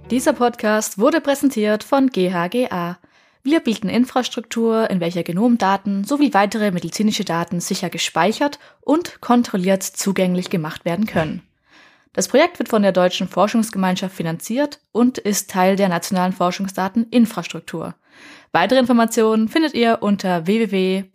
Dieser 0.09 0.33
Podcast 0.33 0.97
wurde 0.97 1.21
präsentiert 1.21 1.83
von 1.83 2.07
GHGA. 2.07 2.97
Wir 3.50 3.62
bieten 3.62 3.89
Infrastruktur, 3.89 4.91
in 4.91 5.00
welcher 5.00 5.24
Genomdaten 5.24 6.04
sowie 6.04 6.36
weitere 6.36 6.70
medizinische 6.70 7.26
Daten 7.26 7.60
sicher 7.62 7.89
gespeichert 7.89 8.60
und 8.80 9.22
kontrolliert 9.22 9.82
zugänglich 9.82 10.52
gemacht 10.52 10.86
werden 10.86 11.08
können. 11.08 11.41
Das 12.14 12.28
Projekt 12.28 12.60
wird 12.60 12.70
von 12.70 12.84
der 12.84 12.91
Deutschen 12.91 13.28
Forschungsgemeinschaft 13.28 14.16
finanziert 14.16 14.82
und 14.91 15.18
ist 15.18 15.50
Teil 15.50 15.76
der 15.78 15.89
nationalen 15.89 16.34
Forschungsdateninfrastruktur. 16.34 17.95
Weitere 18.52 18.78
Informationen 18.78 19.47
findet 19.47 19.74
ihr 19.74 19.97
unter 20.02 20.45
www.ghga.de. 20.45 21.08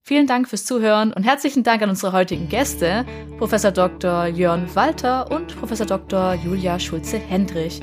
Vielen 0.00 0.26
Dank 0.26 0.48
fürs 0.48 0.64
Zuhören 0.64 1.12
und 1.12 1.24
herzlichen 1.24 1.64
Dank 1.64 1.82
an 1.82 1.90
unsere 1.90 2.12
heutigen 2.12 2.48
Gäste, 2.48 3.04
Professor 3.36 3.72
Dr. 3.72 4.24
Jörn 4.28 4.74
Walter 4.74 5.30
und 5.30 5.54
Professor 5.58 5.84
Dr. 5.86 6.32
Julia 6.32 6.78
Schulze-Hendrich. 6.78 7.82